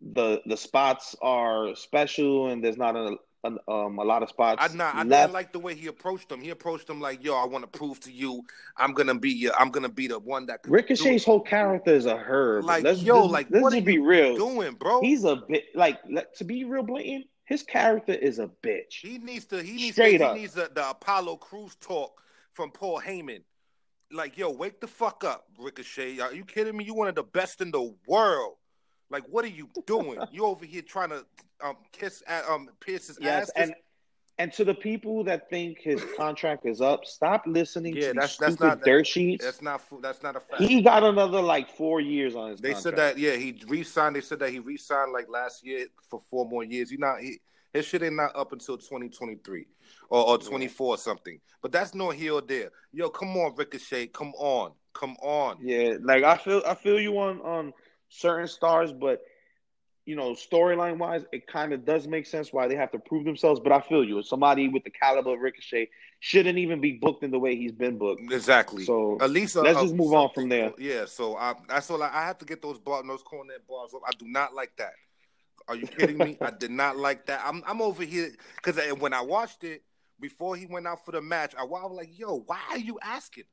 [0.00, 4.62] the the spots are special and there's not a, a um a lot of spots
[4.62, 4.94] I not.
[4.94, 6.40] I didn't like the way he approached him.
[6.40, 8.42] He approached him like, yo, I want to prove to you,
[8.76, 9.50] I'm gonna be.
[9.58, 10.60] I'm gonna be the one that.
[10.66, 12.64] Ricochet's whole character is a herb.
[12.64, 14.36] Like, let's, yo, let's- like, let's what are just be real.
[14.36, 15.00] doing, bro?
[15.00, 17.26] He's a bit like let, to be real blatant.
[17.44, 19.00] His character is a bitch.
[19.00, 19.62] He needs to.
[19.62, 19.92] He needs.
[19.94, 20.36] Straight to, up.
[20.36, 22.20] He needs the, the Apollo Crews talk
[22.52, 23.42] from Paul Heyman.
[24.12, 26.18] Like, yo, wake the fuck up, Ricochet.
[26.20, 26.84] Are you kidding me?
[26.84, 28.54] You one of the best in the world.
[29.10, 30.18] Like, what are you doing?
[30.32, 31.24] you over here trying to
[31.62, 33.64] um kiss at um Pearce's Yes, ass.
[33.68, 33.74] and
[34.38, 38.36] and to the people that think his contract is up, stop listening Yeah, to that's-
[38.38, 39.44] that's stupid not- dirt sheets.
[39.44, 39.82] that's not.
[40.00, 40.62] That's not a fact.
[40.62, 42.60] He got another like four years on his.
[42.60, 42.82] They contract.
[42.82, 44.16] said that yeah, he re-signed.
[44.16, 46.88] They said that he re-signed like last year for four more years.
[46.88, 47.40] He not he,
[47.74, 49.66] his shit ain't not up until twenty twenty three
[50.08, 51.38] or, or twenty four or something.
[51.60, 52.70] But that's no here or there.
[52.92, 55.58] Yo, come on, Ricochet, come on, come on.
[55.60, 57.74] Yeah, like I feel I feel you on on
[58.10, 59.22] certain stars, but
[60.06, 63.24] you know, storyline wise, it kind of does make sense why they have to prove
[63.24, 63.60] themselves.
[63.60, 64.22] But I feel you.
[64.22, 65.88] Somebody with the caliber of Ricochet
[66.18, 68.22] shouldn't even be booked in the way he's been booked.
[68.32, 68.84] Exactly.
[68.84, 70.72] So, at least uh, let's uh, just move on from there.
[70.78, 71.04] Yeah.
[71.04, 72.02] So I, that's all.
[72.02, 73.94] I, I have to get those bar, those cornet bars.
[73.94, 74.02] Up.
[74.06, 74.94] I do not like that.
[75.68, 76.36] Are you kidding me?
[76.40, 77.42] I did not like that.
[77.44, 79.82] I'm I'm over here because when I watched it
[80.18, 82.98] before he went out for the match, I, I was like, yo, why are you
[83.02, 83.44] asking?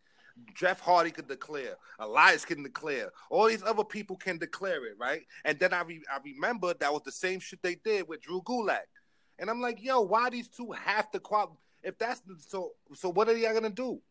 [0.54, 5.22] Jeff Hardy could declare, Elias can declare, all these other people can declare it, right?
[5.46, 8.42] And then I re- I remember that was the same shit they did with Drew
[8.42, 8.88] Gulak,
[9.40, 11.60] and I'm like, yo, why these two have to qual?
[11.84, 14.02] If that's so, so what are y'all gonna do?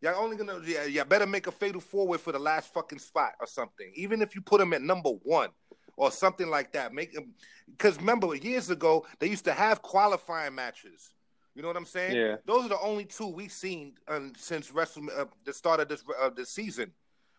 [0.00, 3.32] Y'all only gonna yeah, y'all better make a fatal four-way for the last fucking spot
[3.40, 3.90] or something.
[3.94, 5.48] Even if you put them at number one
[5.96, 7.32] or something like that, make him
[7.70, 11.13] because remember years ago they used to have qualifying matches.
[11.54, 12.16] You know what I'm saying?
[12.16, 12.36] Yeah.
[12.46, 16.02] Those are the only two we've seen um, since Wrestle uh, the start of this
[16.20, 16.90] uh, this season.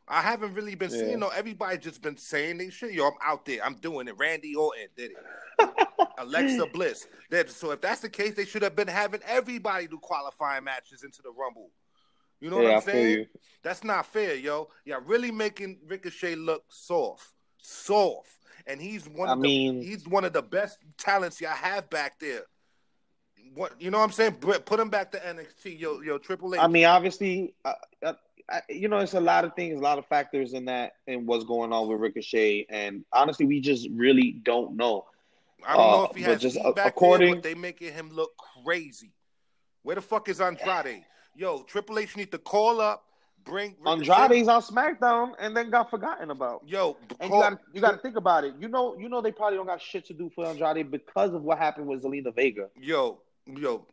[0.08, 0.98] I haven't really been Yeah.
[1.00, 1.30] seeing no.
[1.30, 2.94] Everybody just been saying they shit.
[2.94, 3.60] Yo, I'm out there.
[3.66, 4.16] I'm doing it.
[4.18, 5.70] Randy Orton did it.
[6.18, 7.08] Alexa Bliss.
[7.30, 11.04] That so if that's the case, they should have been having everybody do qualifying matches
[11.04, 11.72] into the Rumble.
[12.40, 13.26] You know what I'm I saying?
[13.64, 14.70] That's not fair, yo.
[14.86, 18.30] Yeah, really making Ricochet look soft, soft,
[18.68, 19.30] and he's one.
[19.30, 22.44] I Of mean- the, he's one of the best talents y'all have back there.
[23.56, 24.00] What you know?
[24.00, 26.62] what I'm saying, put him back to NXT, yo, yo, Triple H.
[26.62, 28.14] I mean, obviously, uh, uh,
[28.70, 31.46] you know, it's a lot of things, a lot of factors in that, and what's
[31.46, 32.68] going on with Ricochet.
[32.70, 35.06] And honestly, we just really don't know.
[35.66, 37.56] I don't know uh, if he has just heat a- back according- there, but they
[37.56, 38.32] making him look
[38.64, 39.14] crazy.
[39.84, 41.04] Where the fuck is Andrade?
[41.36, 43.06] Yo, Triple H need to call up,
[43.46, 46.62] bring Ricochet- Andrade's on SmackDown and then got forgotten about.
[46.68, 48.54] Yo, And call- you got you got to think about it.
[48.60, 51.42] You know, you know they probably don't got shit to do for Andrade because of
[51.44, 52.70] what happened with Zelina Vega.
[52.80, 53.86] yo, yo,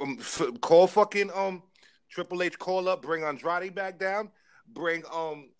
[0.00, 1.62] um, f- call fucking um
[2.10, 4.30] Triple H call up, bring Andrade back down,
[4.68, 5.50] bring um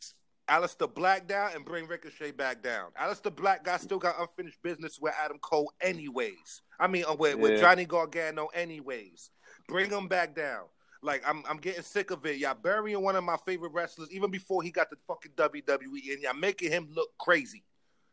[0.49, 2.91] Aleister Black down, and bring Ricochet back down.
[3.01, 6.63] Aleister Black got still got unfinished business with Adam Cole, anyways.
[6.79, 9.31] I mean, uh, with, with Johnny Gargano, anyways.
[9.69, 10.65] Bring him back down.
[11.03, 12.39] Like I'm, I'm getting sick of it.
[12.39, 16.23] Y'all burying one of my favorite wrestlers even before he got the fucking WWE, and
[16.23, 17.65] y'all making him look crazy.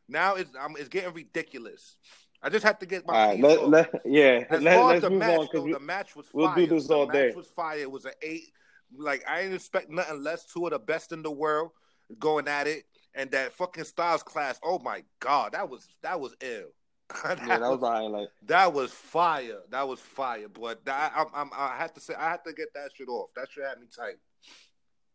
[0.07, 1.97] Now it's, um, it's getting ridiculous.
[2.43, 5.01] I just had to get my All right, let, let yeah, As let, far as
[5.01, 6.55] let's the move match, on though, because the match was we'll fire.
[6.55, 7.31] do this the all match day.
[7.35, 7.79] was fire.
[7.79, 8.51] It was an eight.
[8.97, 10.45] Like I didn't expect nothing less.
[10.45, 11.71] Two of the best in the world
[12.19, 14.55] going at it, and that fucking Styles Clash.
[14.63, 16.69] Oh my god, that was that was ill.
[17.23, 18.27] that, yeah, that was the highlight.
[18.47, 19.59] that was fire.
[19.69, 20.47] That was fire.
[20.47, 23.31] But that, I, I'm, I have to say, I have to get that shit off.
[23.35, 24.15] That shit had me tight.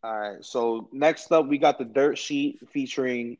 [0.05, 3.39] All right, so next up we got the dirt sheet featuring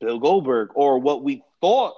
[0.00, 1.94] Bill Goldberg, or what we thought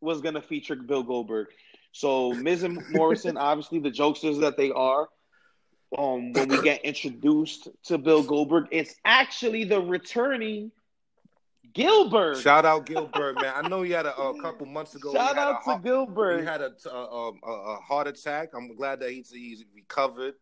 [0.00, 1.48] was gonna feature Bill Goldberg.
[1.92, 5.08] So Miz and Morrison, obviously the jokesters that they are.
[5.98, 10.70] Um, when we get introduced to Bill Goldberg, it's actually the returning
[11.74, 12.40] Gillberg.
[12.42, 13.52] Shout out Gillberg, man.
[13.56, 15.12] I know you had a, a couple months ago.
[15.12, 16.40] Shout out to heart- Gillberg.
[16.40, 18.50] He had a, a, um, a, a heart attack.
[18.54, 20.34] I'm glad that he's he's recovered.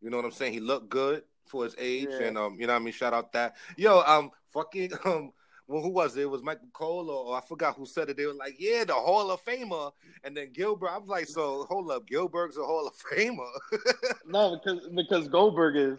[0.00, 0.52] You know what I'm saying?
[0.52, 2.26] He looked good for his age, Yeah.
[2.26, 2.92] and um, you know what I mean.
[2.92, 5.32] Shout out that yo, um, fucking um,
[5.68, 6.22] well, who was it?
[6.22, 8.16] It was Michael Cole, or, or I forgot who said it.
[8.16, 9.92] They were like, yeah, the Hall of Famer,
[10.24, 10.90] and then Gillberg.
[10.90, 13.46] I'm like, so hold up, Gillberg's a Hall of Famer.
[14.26, 15.98] No, because because Goldberg is.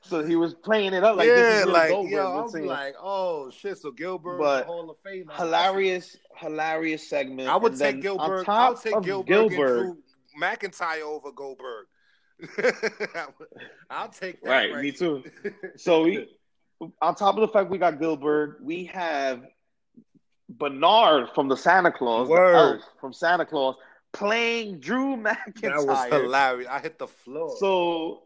[0.00, 2.12] So he was playing it up like this yeah, is like Goldberg.
[2.12, 2.66] yo, I'm saying.
[2.66, 7.48] like, oh shit, so Gillberg, But the Hall of Famer, hilarious, hilarious segment.
[7.48, 8.40] I would And take then on Gillberg.
[8.40, 9.98] I top would take of Gillberg, Gillberg- and Drew
[10.40, 11.86] McIntyre over Goldberg.
[13.90, 14.48] I'll take that.
[14.50, 15.22] Right, me too.
[15.76, 16.28] So we,
[17.00, 19.42] on top of the fact we got Gillberg, we have
[20.48, 23.76] Bernard from the Santa Clause, the from Santa Clause,
[24.12, 25.60] playing Drew McIntyre.
[25.62, 26.68] that was hilarious.
[26.70, 27.56] I hit the floor.
[27.58, 28.22] So,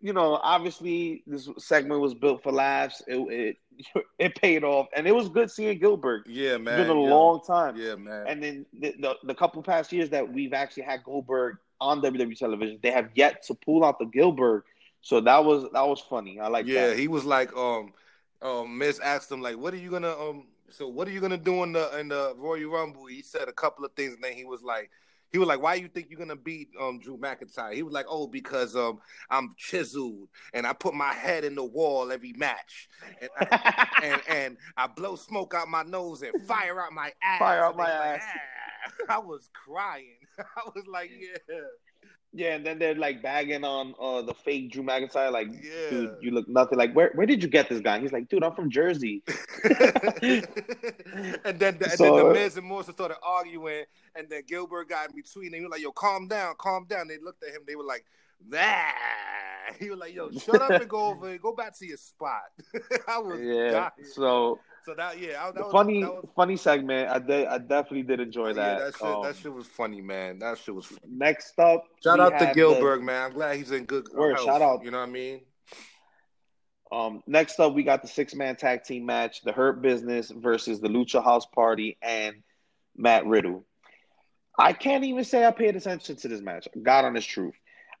[0.00, 3.02] you know, obviously this segment was built for laughs.
[3.06, 6.22] It it, it paid off, and it was good seeing Gillberg.
[6.26, 6.80] yeah, man.
[6.80, 7.06] It's been a yo.
[7.08, 7.76] long time.
[7.76, 8.26] Yeah, man.
[8.28, 12.38] And then the, the, the couple past years that we've actually had Goldberg on WWE
[12.38, 14.62] television, they have yet to pull out the Gillberg.
[15.04, 16.40] So that was that was funny.
[16.40, 16.98] I like yeah, that.
[16.98, 17.92] he was like, um,
[18.40, 20.46] um, Miz asked him like, "What are you gonna um?
[20.70, 23.52] So what are you gonna do in the in the Royal Rumble?" He said a
[23.52, 24.90] couple of things, and then he was like.
[25.30, 28.06] He was like, "Why you think you're gonna beat um Drew McIntyre?" He was like,
[28.08, 32.88] "Oh, because um I'm chiseled and I put my head in the wall every match,
[33.20, 37.40] and I, and and I blow smoke out my nose and fire out my ass.
[37.40, 38.22] Fire out my was like, ass.
[38.32, 38.54] "Ah."
[39.08, 40.18] I was crying.
[40.38, 41.56] I was like, yeah,
[42.34, 45.90] yeah, and then they're like bagging on uh, the fake Drew McIntyre, like, Yeah.
[45.90, 46.76] dude, you look nothing.
[46.76, 48.00] Like, where where did you get this guy?
[48.00, 49.22] He's like, dude, I'm from Jersey.
[49.64, 50.42] and
[51.58, 55.16] then the, and then the Miz and Morrison started arguing, and then Gillberg got in
[55.16, 55.46] between.
[55.46, 57.62] And he was like, "Yo, calm down, calm down." They looked at him.
[57.66, 58.04] They were like,
[58.46, 58.60] "Nah."
[59.80, 62.42] He was like, "Yo, shut up and go over, go back to your spot."
[63.08, 63.70] I was Yeah.
[63.70, 63.90] dying.
[64.12, 67.08] So So that yeah, I, that the was, funny That was, funny segment.
[67.08, 68.78] I did, I definitely did enjoy yeah, that.
[68.78, 70.40] that shit, Um, that shit was funny, man.
[70.40, 70.92] That shit was.
[71.08, 73.24] Next up, Shout out to have Gillberg, man.
[73.24, 74.46] I'm glad he's in good Word, health.
[74.46, 74.84] shout out.
[74.84, 75.40] You know what I mean?
[76.92, 80.80] Um, next up, we got the six man tag team match: the Hurt Business versus
[80.80, 82.36] the Lucha House Party and
[82.94, 83.64] Matt Riddle.
[84.58, 86.68] I can't even say I paid attention to this match.
[86.82, 87.54] God honest truth,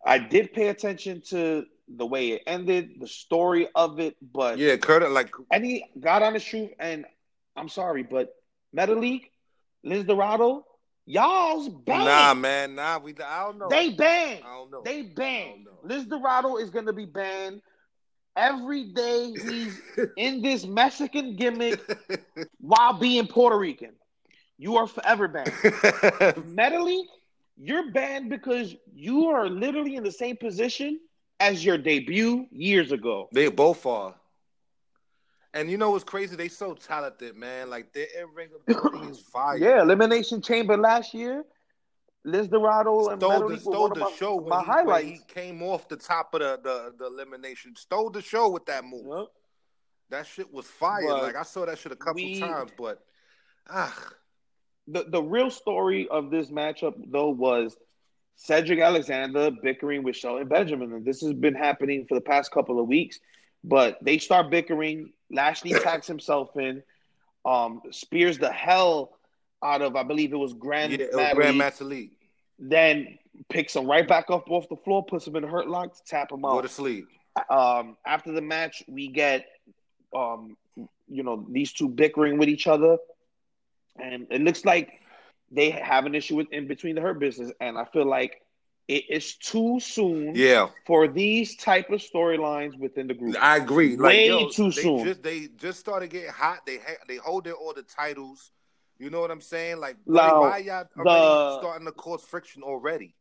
[0.04, 4.76] I did pay attention to the way it ended, the story of it, but Yeah,
[4.76, 5.08] Kurt.
[5.10, 7.04] Like, any on the truth, and
[7.56, 8.34] I'm sorry, but
[8.72, 9.30] Metal League,
[9.84, 10.64] Lince Dorado,
[11.06, 12.04] y'all's banned.
[12.04, 12.98] nah, man, nah.
[12.98, 13.68] We, I don't know.
[13.68, 14.40] They banned.
[14.44, 14.82] I don't know.
[14.84, 15.66] They banned.
[15.84, 17.60] Lince Dorado is to be banned
[18.36, 19.80] every day he's
[20.16, 21.80] in this Mexican gimmick
[22.60, 23.92] while being Puerto Rican.
[24.58, 25.48] You are forever banned.
[25.52, 27.04] Metalik,
[27.56, 31.00] you're banned because you are literally in the same position
[31.44, 33.28] as your debut years ago.
[33.32, 34.14] they both are.
[35.52, 36.34] And you know what's crazy?
[36.34, 37.70] They so talented, man.
[37.70, 38.48] Like their in ring
[39.08, 39.56] is fire.
[39.56, 41.44] Yeah, Elimination Chamber last year.
[42.26, 45.06] Lince Dorado and stole the, stole the my, show my he, highlights.
[45.06, 47.76] he came off the top of the, the, the elimination.
[47.76, 49.04] Stole the show with that move.
[49.06, 49.26] Yep.
[50.10, 51.06] That shit was fire.
[51.06, 53.00] But like I saw that shit a couple we- times, but
[53.68, 53.94] ah,
[54.88, 57.76] the the real story of this matchup though was
[58.36, 62.80] Cedric Alexander bickering with Shelton Benjamin, and this has been happening for the past couple
[62.80, 63.18] of weeks.
[63.62, 65.12] But they start bickering.
[65.30, 66.82] Lashley tags himself in,
[67.44, 69.12] um, spears the hell
[69.62, 72.10] out of I believe it was Grand yeah, it was Grand League.
[72.58, 73.18] then
[73.48, 76.02] picks him right back up off the floor, puts him in a hurt lock to
[76.04, 76.52] tap him out.
[76.52, 77.06] Go to sleep.
[77.48, 79.46] um, after the match, we get,
[80.14, 80.56] um,
[81.08, 82.98] you know, these two bickering with each other,
[83.98, 85.00] and it looks like
[85.54, 88.40] they have an issue with in between the hurt business, and I feel like
[88.86, 93.34] it is too soon Yeah, for these type of storylines within the group.
[93.40, 93.96] I agree.
[93.96, 95.04] Way like, yo, too they soon.
[95.04, 96.66] Just, they just started getting hot.
[96.66, 98.50] They ha- they hold their all the titles.
[98.98, 99.78] You know what I'm saying?
[99.80, 103.14] Like, Now, why y'all the- starting to cause friction already?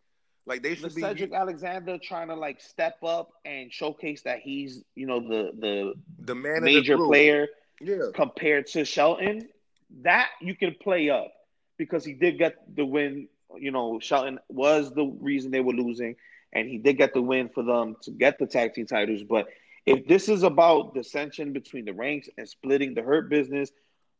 [0.46, 1.02] Like they The should be.
[1.02, 5.94] Cedric Alexander trying to like step up and showcase that he's, you know, the the
[6.20, 7.48] the man major the player
[7.80, 9.48] Yeah, compared to Shelton,
[10.02, 11.32] that you can play up
[11.78, 13.28] because he did get the win.
[13.58, 16.16] You know, Shelton was the reason they were losing,
[16.54, 19.24] and he did get the win for them to get the tag team titles.
[19.24, 19.48] But
[19.86, 23.72] if this is about dissension between the ranks and splitting the hurt business,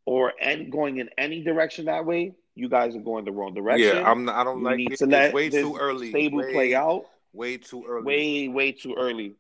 [0.06, 3.98] or and going in any direction that way, you guys are going the wrong direction.
[3.98, 4.10] yeah.
[4.10, 4.26] I'm.
[4.26, 4.98] Not, I don't you like need it.
[5.00, 6.10] to let it's way too early.
[6.10, 8.04] stable way, play out Way too early.
[8.06, 9.34] way way too early.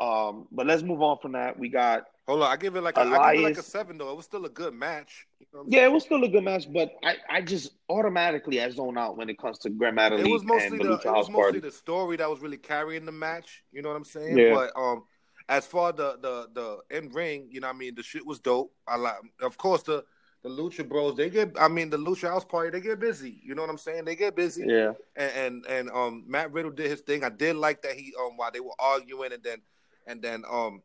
[0.00, 1.58] Um, but let's move on from that.
[1.58, 2.50] We got Hold on.
[2.50, 4.10] I give it like a, I give it like a seven though.
[4.10, 5.26] It was still a good match.
[5.40, 8.70] You know Yeah, it was still a good match, but I, I just automatically I
[8.70, 11.30] zone out when it comes to Gran Metalik it was mostly the the it was
[11.30, 13.64] mostly the story that was really carrying the match.
[13.72, 14.38] You know what I'm saying?
[14.38, 14.54] Yeah.
[14.54, 15.04] But um,
[15.48, 18.38] as far the the the in ring, you know, what I mean, the shit was
[18.38, 18.72] dope.
[18.86, 20.04] I like, of course, the
[20.42, 21.16] the Lucha Bros.
[21.16, 22.70] They get, I mean, the Lucha House Party.
[22.70, 23.40] They get busy.
[23.42, 24.04] You know what I'm saying?
[24.04, 24.64] They get busy.
[24.66, 27.24] Yeah, And and, and um, Matt Riddle did his thing.
[27.24, 29.58] I did like that he um while they were arguing and then
[30.06, 30.82] and then um.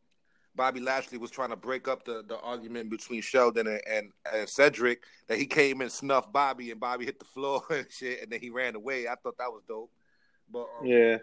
[0.55, 4.47] Bobby Lashley was trying to break up the, the argument between Shelton and, and, and
[4.47, 5.03] Cedric.
[5.27, 8.39] That he came and snuffed Bobby, and Bobby hit the floor and shit, and then
[8.39, 9.07] he ran away.
[9.07, 9.91] I thought that was dope.
[10.51, 11.17] But um, yeah,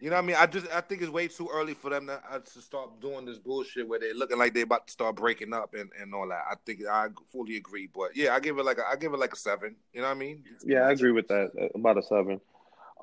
[0.00, 0.36] you know what I mean?
[0.38, 3.24] I just I think it's way too early for them to, uh, to start doing
[3.24, 6.28] this bullshit where they're looking like they're about to start breaking up and, and all
[6.28, 6.44] that.
[6.48, 7.88] I think I fully agree.
[7.92, 9.74] But yeah, I give it like a, I give it like a seven.
[9.92, 10.44] You know what I mean?
[10.64, 10.82] yeah.
[10.82, 11.70] I agree with that.
[11.74, 12.40] About a seven.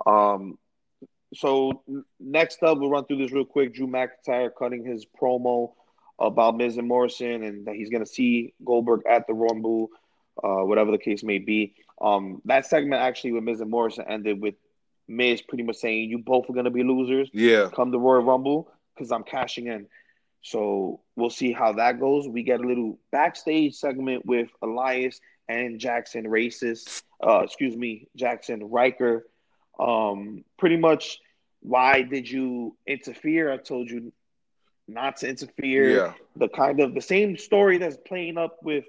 [0.05, 0.57] Um,
[1.35, 1.83] so
[2.19, 3.73] next up, we'll run through this real quick.
[3.73, 5.73] Drew McIntyre cutting his promo
[6.19, 9.89] about Miz and Morrison, and that he's going to see Goldberg at the Rumble,
[10.43, 11.75] uh, whatever the case may be.
[12.01, 14.55] Um, that segment actually with Miz and Morrison ended with
[15.07, 17.69] Miz pretty much saying, "You both are going to be losers." Yeah.
[17.73, 19.87] come to Royal Rumble because I'm cashing in.
[20.41, 22.27] So we'll see how that goes.
[22.27, 25.19] We get a little backstage segment with Elias
[25.49, 27.01] and Jackson Racist.
[27.25, 29.25] Uh, excuse me, Jaxson Ryker.
[29.79, 31.19] Um, pretty much,
[31.65, 33.51] why did you interfere?
[33.51, 34.13] I told you
[34.87, 35.89] not to interfere.
[35.89, 36.13] Yeah.
[36.35, 38.85] The kind of the same story that's playing up with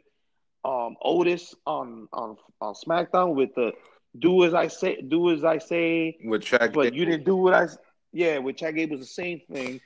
[0.63, 3.73] um, Otis on on on SmackDown with the
[4.19, 7.55] do as I say, do as I say, With Chad but you didn't do what
[7.55, 7.69] I.
[8.13, 9.81] Yeah, with Chad Gable was the same thing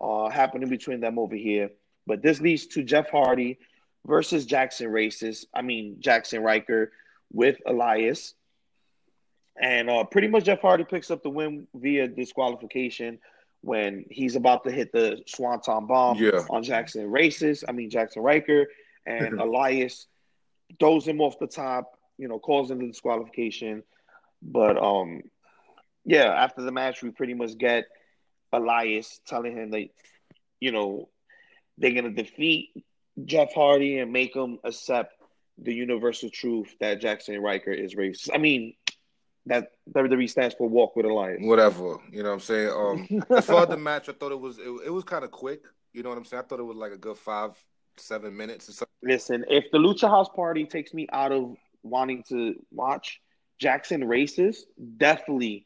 [0.00, 1.70] uh, happening between them over here.
[2.06, 3.58] But this leads to Jeff Hardy
[4.06, 5.46] versus Jackson Racist.
[5.52, 6.92] I mean Jaxson Ryker
[7.32, 8.34] with Elias,
[9.60, 13.18] and uh, pretty much Jeff Hardy picks up the win via disqualification
[13.62, 16.44] when he's about to hit the Swanton bomb Yeah.
[16.50, 17.64] on Jackson Racist.
[17.68, 18.66] I mean Jaxson Ryker
[19.06, 20.06] and Elias
[20.78, 21.92] throws him off the top.
[22.18, 23.82] You know, calls him the disqualification.
[24.42, 25.22] But um,
[26.04, 27.84] yeah, after the match, we pretty much get
[28.52, 29.88] Elias telling him that,
[30.60, 31.08] you know,
[31.78, 32.70] they're gonna defeat
[33.24, 35.12] Jeff Hardy and make him accept
[35.58, 38.30] the universal truth that Jaxson Ryker is racist.
[38.32, 38.74] I mean,
[39.46, 41.38] that WWE stands for Walk with Elias.
[41.40, 41.98] whatever.
[42.10, 42.68] You know what I'm saying?
[42.68, 45.30] Um, as far as the match, I thought it was it, it was kind of
[45.30, 45.62] quick.
[45.92, 46.42] You know what I'm saying?
[46.44, 47.52] I thought it was like a good five,
[47.96, 48.92] seven minutes or something.
[49.02, 53.20] Listen, if the Lucha House Party takes me out of wanting to watch
[53.58, 54.66] Jackson races,
[54.96, 55.64] definitely,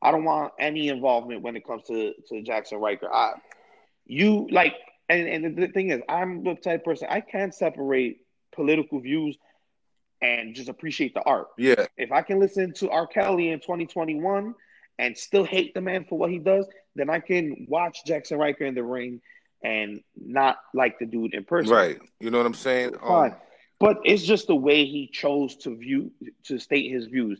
[0.00, 3.12] I don't want any involvement when it comes to to Jaxson Ryker.
[3.12, 3.34] I,
[4.06, 4.74] you like,
[5.08, 8.18] and and the thing is, I'm the type of person I can't separate
[8.54, 9.36] political views
[10.22, 11.48] and just appreciate the art.
[11.58, 13.06] Yeah, If I can listen to R.
[13.06, 14.54] Kelly in 2021
[14.98, 18.64] and still hate the man for what he does, then I can watch Jaxson Ryker
[18.64, 19.20] in the ring
[19.62, 21.72] and not like the dude in person.
[21.72, 21.98] right.
[22.20, 22.94] You know what I'm saying?
[22.94, 23.34] Um, Fine.
[23.78, 26.10] But it's just the way he chose to view
[26.44, 27.38] to state his views.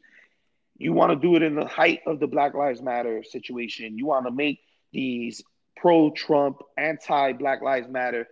[0.77, 3.97] You want to do it in the height of the Black Lives Matter situation.
[3.97, 4.61] You want to make
[4.93, 5.43] these
[5.79, 8.29] pro-Trump, anti-Black Lives Matter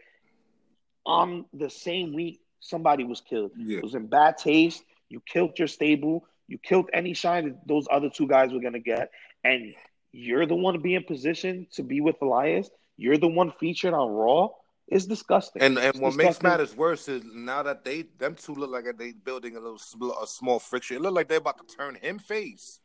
[1.06, 3.52] on the same week somebody was killed.
[3.56, 3.78] Yeah.
[3.78, 4.82] It was in bad taste.
[5.08, 6.26] You killed your stable.
[6.48, 9.10] You killed any shine that those other two guys were gonna get,
[9.44, 9.74] and
[10.12, 12.68] you're the one to be in position to be with Elias.
[12.96, 14.48] You're the one featured on Raw.
[14.86, 15.62] It's disgusting.
[15.62, 18.84] And and It's what makes matters worse is now that they them two look like
[18.98, 20.96] they building a little sm- a small friction.
[20.96, 22.80] It looked like they're about to turn him face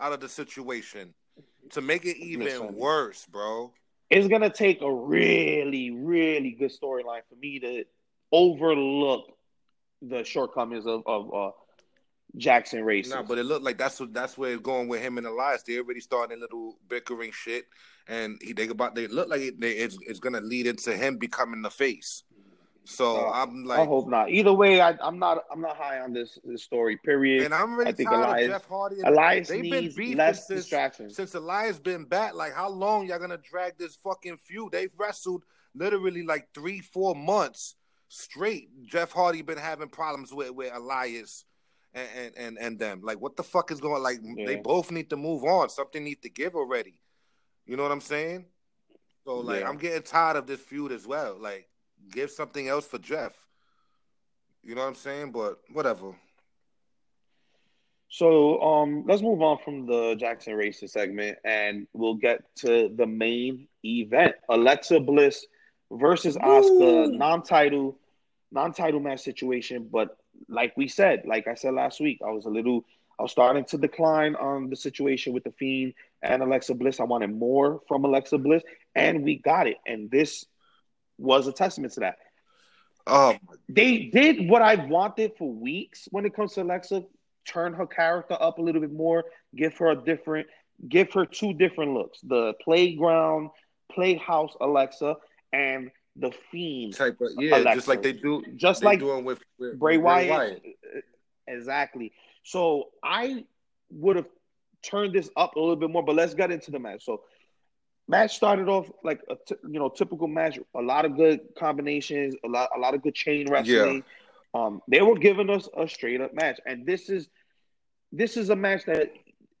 [0.00, 1.14] out of the situation
[1.70, 2.74] to make it even Listen.
[2.74, 3.72] worse, bro.
[4.10, 7.84] it's gonna take a really, really good storyline for me to
[8.32, 9.24] overlook
[10.02, 11.50] the shortcomings of, of uh,
[12.36, 13.12] Jackson races.
[13.12, 15.62] No, but it looked like that's what that's where it's going with him and Elias.
[15.62, 17.66] They already starting a little bickering shit,
[18.06, 21.16] and he they about they look like it, they, it's it's gonna lead into him
[21.16, 22.22] becoming the face.
[22.84, 24.30] So Uh, I'm like, I hope not.
[24.30, 25.44] Either way, I, I'm not.
[25.52, 26.96] I'm not high on this, this story.
[27.04, 27.44] Period.
[27.44, 28.96] and I'm really I think tired Elias- of Jeff Hardy.
[29.00, 31.14] And Elias they've been needs beefing less since distractions.
[31.14, 32.34] since Elias been back.
[32.34, 34.72] Like, how long y'all gonna drag this fucking feud?
[34.72, 37.74] They've wrestled literally like three, four months
[38.08, 38.84] straight.
[38.86, 41.44] Jeff Hardy been having problems with with Elias.
[41.94, 43.00] And, and and and them.
[43.02, 45.70] Like what the fuck is going like they both need to move on.
[45.70, 47.00] Something needs to give already.
[47.64, 48.44] You know what i'm saying?
[49.24, 49.68] So like Yeah.
[49.70, 51.38] i'm getting tired of this feud as well.
[51.40, 51.66] Like
[52.12, 53.32] give something else for jeff.
[54.62, 55.32] You know what i'm saying?
[55.32, 56.14] But whatever.
[58.10, 63.06] So um, let's move on from the Jackson Races segment, and we'll get to the
[63.06, 65.46] main event: Alexa Bliss
[65.90, 67.98] versus Asuka, non-title,
[68.50, 69.88] non-title match situation.
[69.90, 70.16] But
[70.48, 72.84] like we said, like I said last week, I was a little,
[73.18, 77.00] I was starting to decline on the situation with the Fiend and Alexa Bliss.
[77.00, 78.62] I wanted more from Alexa Bliss,
[78.94, 79.76] and we got it.
[79.86, 80.44] And this
[81.18, 82.16] was a testament to that
[83.08, 83.34] oh
[83.68, 87.04] they did what I wanted for weeks when it comes to Alexa.
[87.46, 89.24] Turn her character up a little bit more,
[89.56, 90.46] give her a different,
[90.86, 93.50] give her two different looks: the playground,
[93.90, 95.16] playhouse Alexa,
[95.52, 96.94] and the fiend.
[96.94, 97.74] type of yeah Alexa.
[97.74, 100.62] just like they do Just they like doing with, with Bray with Wyatt.
[101.46, 102.12] Exactly.
[102.42, 103.44] So I
[103.90, 104.26] would have
[104.82, 107.04] turned this up a little bit more, but let's get into the match.
[107.04, 107.22] So
[108.06, 112.34] match started off like a t- you know typical match, a lot of good combinations,
[112.44, 114.02] a lot a lot of good chain wrestling.
[114.54, 117.28] Um, they were giving us a straight up match, and this is
[118.12, 119.12] this is a match that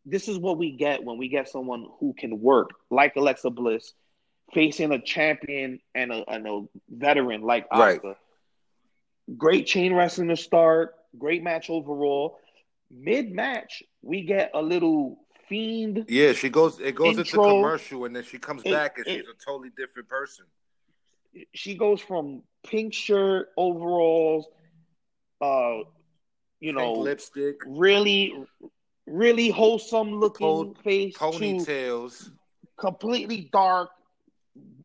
[0.06, 3.92] this is what we get when we get someone who can work like Alexa Bliss
[4.54, 8.00] facing a champion and a, and a veteran like Right.
[9.36, 12.38] Great chain wrestling to start, great match overall.
[12.90, 15.18] Mid match, we get a little
[15.48, 16.04] fiend.
[16.08, 19.10] yeah she goes it goes into commercial and then she comes It- back and it-
[19.20, 20.44] she's a totally different person
[21.54, 24.46] She goes from pink shirt, overalls,
[25.40, 25.78] uh,
[26.60, 28.34] you Pink know, lipstick really,
[29.06, 32.30] really wholesome looking Pon- face to ponytails
[32.78, 33.90] completely dark,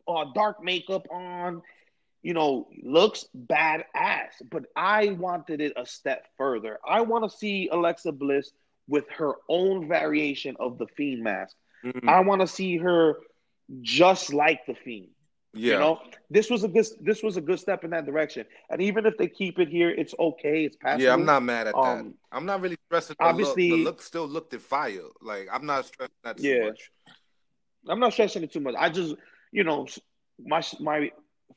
[0.08, 1.62] uh, dark makeup on.
[2.22, 4.30] You know, looks badass.
[4.49, 6.80] But I wanted it a step further.
[6.88, 8.51] I want to see Alexa Bliss
[8.88, 11.56] with her own variation of the Fiend mask.
[11.84, 12.08] Mhm.
[12.08, 13.18] I want to see her
[13.82, 15.10] just like the Fiend.
[15.54, 15.99] yeah You know,
[16.30, 18.45] this was a good this was a good step in that direction.
[18.70, 20.64] And even if they keep it here, it's okay.
[20.66, 21.04] It's passable.
[21.04, 21.80] Yeah, I'm not mad at that.
[21.99, 23.18] Um, I'm not really stressing.
[23.20, 23.78] Obviously- look.
[23.80, 25.01] the look still looked at fire.
[25.22, 26.66] Like I'm not stressing that too Yeah.
[26.68, 26.89] much.
[27.89, 28.76] I'm not stressing it too much.
[28.78, 29.16] I just,
[29.54, 29.88] you know,
[30.43, 31.12] my my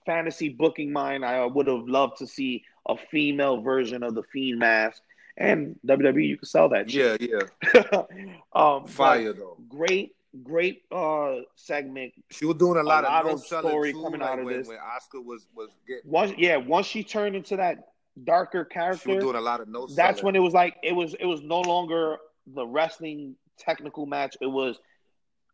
[0.05, 4.61] fantasy booking mind, I would have loved to see a female version of the Fiend
[4.61, 5.03] mask.
[5.39, 7.21] And WWE, you can sell that shit.
[7.21, 7.43] Yeah,
[7.75, 8.03] yeah,
[8.55, 9.59] um, fire though.
[9.69, 12.13] Great, great uh segment.
[12.31, 14.45] She was doing a lot, lot of no of story too, coming like out of
[14.47, 14.69] when, this.
[14.69, 16.11] when Asuka was was getting.
[16.11, 17.89] Once, yeah, once she turned into that
[18.25, 19.87] darker character, She was doing a lot of no.
[19.87, 20.25] that's selling.
[20.25, 22.17] when it was like it was it was no longer
[22.47, 24.37] the wrestling technical match.
[24.41, 24.79] It was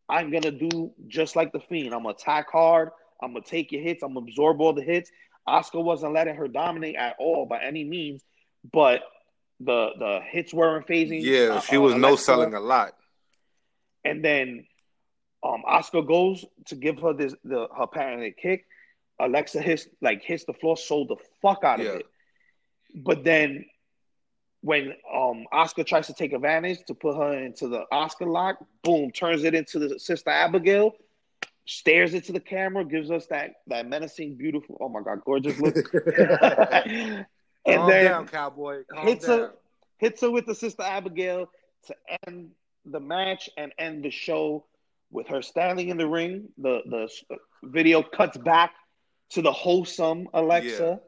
[0.08, 1.94] I'm gonna do just like the fiend.
[1.94, 2.90] I'm gonna attack hard.
[3.22, 4.02] I'm gonna take your hits.
[4.02, 5.10] I'm gonna absorb all the hits.
[5.48, 8.22] Asuka wasn't letting her dominate at all by any means,
[8.72, 9.02] but
[9.60, 11.20] the the hits weren't phasing.
[11.22, 12.94] Yeah, uh, she uh, was no selling a lot.
[14.04, 14.66] And then
[15.42, 18.66] um Asuka goes to give her this the her patented kick.
[19.20, 21.92] Alexa hits like hits the floor, sold the fuck out of Yeah.
[21.92, 22.06] it.
[22.94, 23.64] But then
[24.62, 29.10] when um Asuka tries to take advantage to put her into the Asuka lock, boom,
[29.10, 30.92] turns it into the sister Abigail,
[31.66, 35.76] stares into the camera, gives us that that menacing, beautiful, oh my god, gorgeous look.
[35.94, 37.26] and
[37.66, 38.82] Calm then down, cowboy.
[38.90, 39.38] Calm hits down.
[39.38, 39.52] her
[39.98, 41.50] hits her with the sister Abigail
[41.86, 42.50] to end
[42.84, 44.64] the match and end the show
[45.10, 46.48] with her standing in the ring.
[46.58, 47.08] The the
[47.64, 48.74] video cuts back
[49.30, 51.00] to the wholesome Alexa.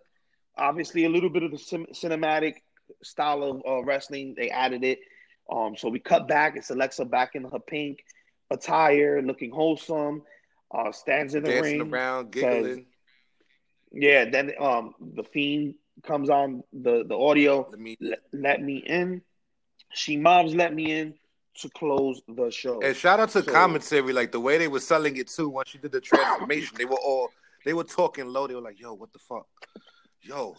[0.57, 2.63] Obviously, a little bit of the cin- cinematic
[3.03, 4.35] style of uh, wrestling.
[4.37, 5.01] They added it.
[5.51, 6.57] Um, so we cut back.
[6.57, 8.05] It's Alexa back in her pink
[8.51, 10.23] attire, looking wholesome.
[10.75, 11.93] Uh, stands in the dancing ring.
[11.93, 12.87] around, giggling.
[13.93, 17.69] Yeah, then um the fiend comes on the the audio.
[17.71, 19.23] Let me Let, let me in.
[19.93, 21.15] She mobs let me in
[21.61, 22.81] to close the show.
[22.83, 25.49] And shout out to So- commentary, like the way they were selling it too.
[25.49, 27.31] Once she did the transformation, they were all
[27.65, 28.49] they were talking low.
[28.49, 29.47] They were like, "Yo, what the fuck?
[30.23, 30.57] Yo,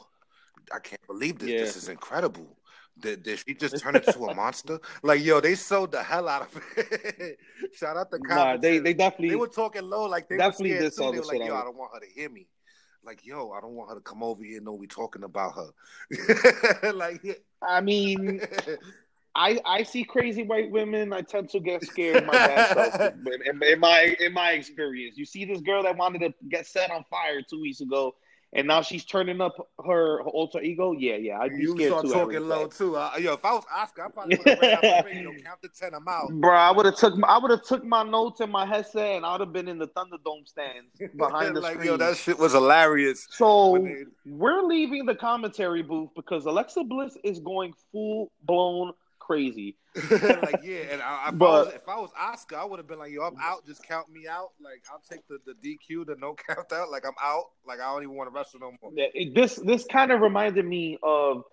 [0.74, 1.50] I can't believe this.
[1.50, 1.60] Yeah.
[1.60, 2.58] This is incredible.
[2.98, 4.80] Did, did she just turn into a monster?
[5.04, 7.38] Like, yo, they sold the hell out of it.
[7.74, 10.78] shout out to Nah, they they definitely They were talking low, like they Definitely were
[10.78, 11.12] scared did too.
[11.12, 12.48] They the were like, shit "Yo, I don't want her to hear me."
[13.04, 15.54] Like, yo, I don't want her to come over here and know we talking about
[15.56, 16.92] her.
[16.94, 18.42] like, I mean,
[19.36, 21.14] I I see crazy white women.
[21.14, 22.26] I tend to get scared.
[22.26, 23.14] My bad self.
[23.24, 26.66] But in, in my in my experience, you see this girl that wanted to get
[26.66, 28.16] set on fire two weeks ago,
[28.56, 29.56] and now she's turning up
[29.86, 30.94] her, her alter ego.
[30.94, 32.12] Yeah, yeah, I'd be you scared start too.
[32.14, 32.96] talking low too.
[32.96, 35.24] Uh, yo, if I was Asuka, I probably would have ran out the ring.
[35.24, 35.94] Yo, count to ten.
[35.94, 36.30] I'm out.
[36.32, 39.26] Bro, I would have took I would have took my notes and my headset, and
[39.26, 41.88] I would have been in the Thunderdome stands behind the like, screen.
[41.88, 43.28] yo, that shit was hilarious.
[43.30, 48.94] So they- we're leaving the commentary booth because Alexa Bliss is going full blown
[49.26, 49.76] crazy.
[50.12, 52.88] like, yeah, and I, if, I But- was, if I was Asuka, I would have
[52.88, 53.66] been like, yo, I'm out.
[53.66, 54.52] Just count me out.
[54.62, 56.92] Like, I'll take the, the DQ, the no count out.
[56.92, 57.46] Like, I'm out.
[57.66, 58.92] Like, I don't even want to wrestle no more.
[58.94, 61.44] Yeah, it- this this kind of reminded me of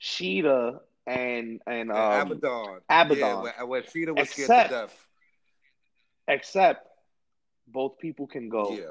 [0.00, 2.78] Shida and and um, And Abadon.
[2.90, 3.16] Abadon.
[3.18, 5.06] Yeah, where, where Shida was scared Except- to death.
[6.28, 6.88] except
[7.68, 8.90] both people can go Yeah.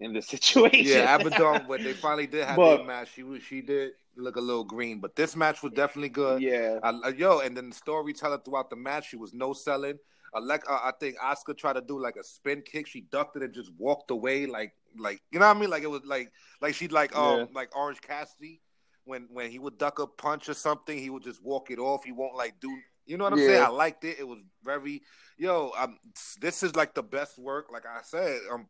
[0.00, 0.86] In this situation.
[0.86, 4.36] Yeah, Abadon, when they finally did have But- their match, she was, she did look
[4.36, 5.00] a little green.
[5.00, 6.40] But this match was definitely good.
[6.42, 6.78] yeah.
[6.82, 9.98] I, yo, and then the storyteller throughout the match, she was no selling.
[10.34, 12.86] I like, uh, I think Asuka tried to do like a spin kick.
[12.86, 15.70] She ducked it and just walked away, like, like you know what I mean?
[15.70, 16.30] Like it was like,
[16.60, 17.44] like she like um Yeah.
[17.54, 18.60] like Orange Cassidy
[19.04, 22.04] when when he would duck a punch or something, he would just walk it off.
[22.04, 22.70] He won't like do,
[23.06, 23.62] you know what I'm saying?
[23.62, 24.18] I liked it.
[24.18, 25.00] It was very,
[25.38, 25.98] yo, um,
[26.40, 28.66] this is like the best work, like I said, um.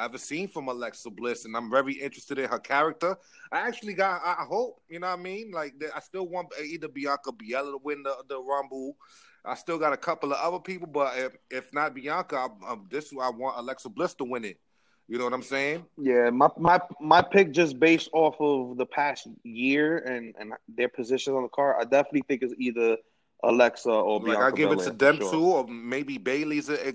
[0.00, 3.16] I ever seen from Alexa Bliss, and I'm very interested in her character.
[3.52, 5.50] I actually got, I I hope, you know what I mean?
[5.50, 8.96] Like, I still want either Bianca Belair to win the, the Rumble.
[9.44, 12.86] I still got a couple of other people, but if, if not Bianca, I, um,
[12.90, 14.58] this I want Alexa Bliss to win it.
[15.06, 15.84] You know what I'm saying?
[15.98, 20.88] Yeah, my, my my pick just based off of the past year and, and their
[20.88, 22.96] positions on the card, I definitely think it's either
[23.42, 25.30] Alexa or Like Bianca I give it to them sure.
[25.30, 26.92] two, or maybe Bayley's a, a,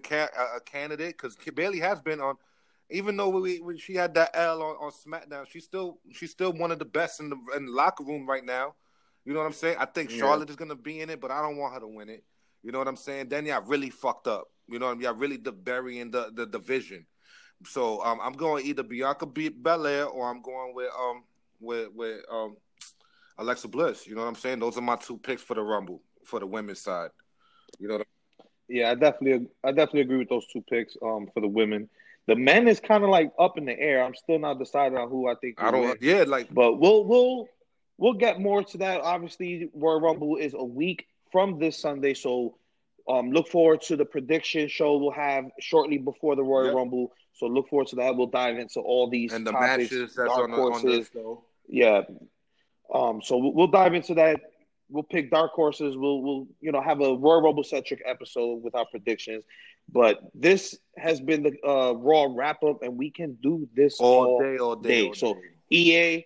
[0.55, 2.37] a candidate because Bailey has been on.
[2.91, 6.53] Even though we, when she had that L on, on SmackDown, she's still she's still
[6.53, 8.75] one of the best in the in the locker room right now.
[9.25, 9.77] You know what I'm saying?
[9.79, 10.19] I think Yeah.
[10.19, 12.23] Charlotte is gonna be in it, but I don't want her to win it.
[12.63, 13.29] You know what I'm saying?
[13.29, 14.47] Then y'all really fucked up.
[14.67, 15.03] You know what I mean?
[15.03, 17.05] Y'all really de- burying the, the division.
[17.65, 21.23] So um, I'm going either Bianca B- Belair or I'm going with um
[21.59, 22.57] with with um
[23.37, 24.07] Alexa Bliss.
[24.07, 24.59] You know what I'm saying?
[24.59, 27.09] Those are my two picks for the Rumble for the women's side.
[27.79, 28.07] You know what
[28.67, 31.89] Yeah, I definitely I definitely agree with those two picks um for the women.
[32.27, 34.03] The men is kind of like up in the air.
[34.03, 35.61] I'm still not decided on who I think.
[35.61, 35.81] I don't.
[35.83, 35.97] win.
[36.01, 37.47] Yeah, like But we'll we'll
[37.97, 39.01] we'll get more to that.
[39.01, 42.57] Obviously, Royal Rumble is a week from this Sunday, so
[43.07, 46.75] um, look forward to the prediction show we'll have shortly before the Royal Yep.
[46.75, 47.11] Rumble.
[47.33, 48.15] So look forward to that.
[48.15, 50.87] We'll dive into all these and the topics, matches that's dark on the, on the
[50.87, 51.09] horses.
[51.13, 51.43] show.
[51.67, 52.01] Yeah.
[52.93, 53.21] Um.
[53.21, 54.39] So we'll, we'll dive into that.
[54.89, 55.95] We'll pick dark horses.
[55.97, 59.43] We'll we'll you know have a Royal Rumble centric episode with our predictions.
[59.89, 64.39] But this has been the uh, Raw wrap up, and we can do this all
[64.39, 65.01] day, all day.
[65.01, 65.07] day.
[65.07, 65.41] all So day.
[65.71, 66.25] EA,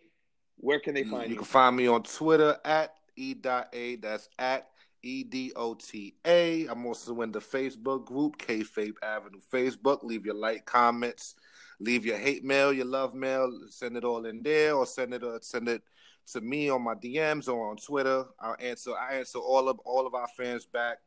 [0.57, 1.35] where can they find you you?
[1.37, 3.95] can find me on Twitter at e.a.
[3.97, 4.67] That's at
[5.01, 6.67] e d o t a.
[6.67, 10.03] I'm also in the Facebook group Kayfabe Avenue Facebook.
[10.03, 11.35] Leave your like, comments,
[11.79, 13.51] leave your hate mail, your love mail.
[13.69, 15.81] Send it all in there, or send it uh, send it
[16.33, 18.25] to me on my DMs or on Twitter.
[18.39, 18.91] I'll answer.
[18.97, 20.97] I answer all of all of our fans back.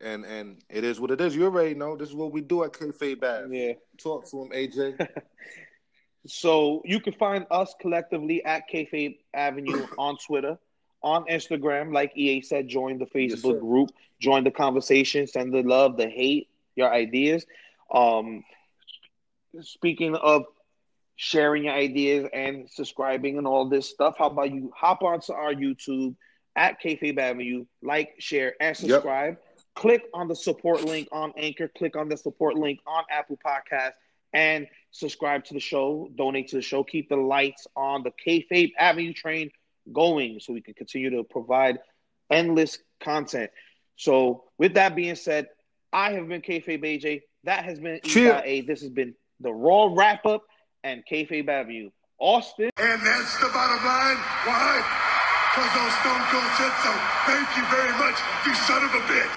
[0.00, 1.36] And and it is what it is.
[1.36, 1.96] You already know.
[1.96, 3.56] This is what we do at Kayfabe Ave.
[3.56, 3.74] Yeah.
[3.98, 5.08] Talk to him, AJ.
[6.26, 10.58] So you can find us collectively at Kayfabe Avenue on Twitter,
[11.02, 11.94] on Instagram.
[11.94, 13.58] Like EA said, join the Facebook sir.
[13.58, 13.90] group,
[14.20, 17.46] join the conversation, send the love, the hate, your ideas.
[17.92, 18.44] Um,
[19.62, 20.44] speaking of
[21.16, 25.54] sharing your ideas and subscribing and all this stuff, how about you hop onto our
[25.54, 26.14] YouTube
[26.56, 29.02] at Kayfabe Avenue, like, share, and Yep.
[29.80, 30.00] Subscribe.
[30.00, 31.68] Click on the support link on Anchor.
[31.68, 33.92] Click on the support link on Apple Podcasts
[34.32, 38.72] and subscribe to the show, donate to the show, keep the lights on the Kayfabe
[38.78, 39.50] Avenue train
[39.92, 41.78] going so we can continue to provide
[42.30, 43.50] endless content.
[43.96, 45.48] So, with that being said,
[45.92, 47.22] I have been Kayfabe AJ.
[47.44, 48.40] That has been Cheer.
[48.46, 48.60] E.A.
[48.62, 50.44] This has been the Raw Wrap Up
[50.84, 51.90] and Kayfabe Avenue.
[52.18, 52.70] Austin.
[52.76, 54.16] And that's the bottom line.
[54.44, 55.10] Why?
[55.50, 56.92] Because those Stone Cold said so.
[57.26, 58.16] Thank you very much,
[58.46, 59.36] you son of a bitch.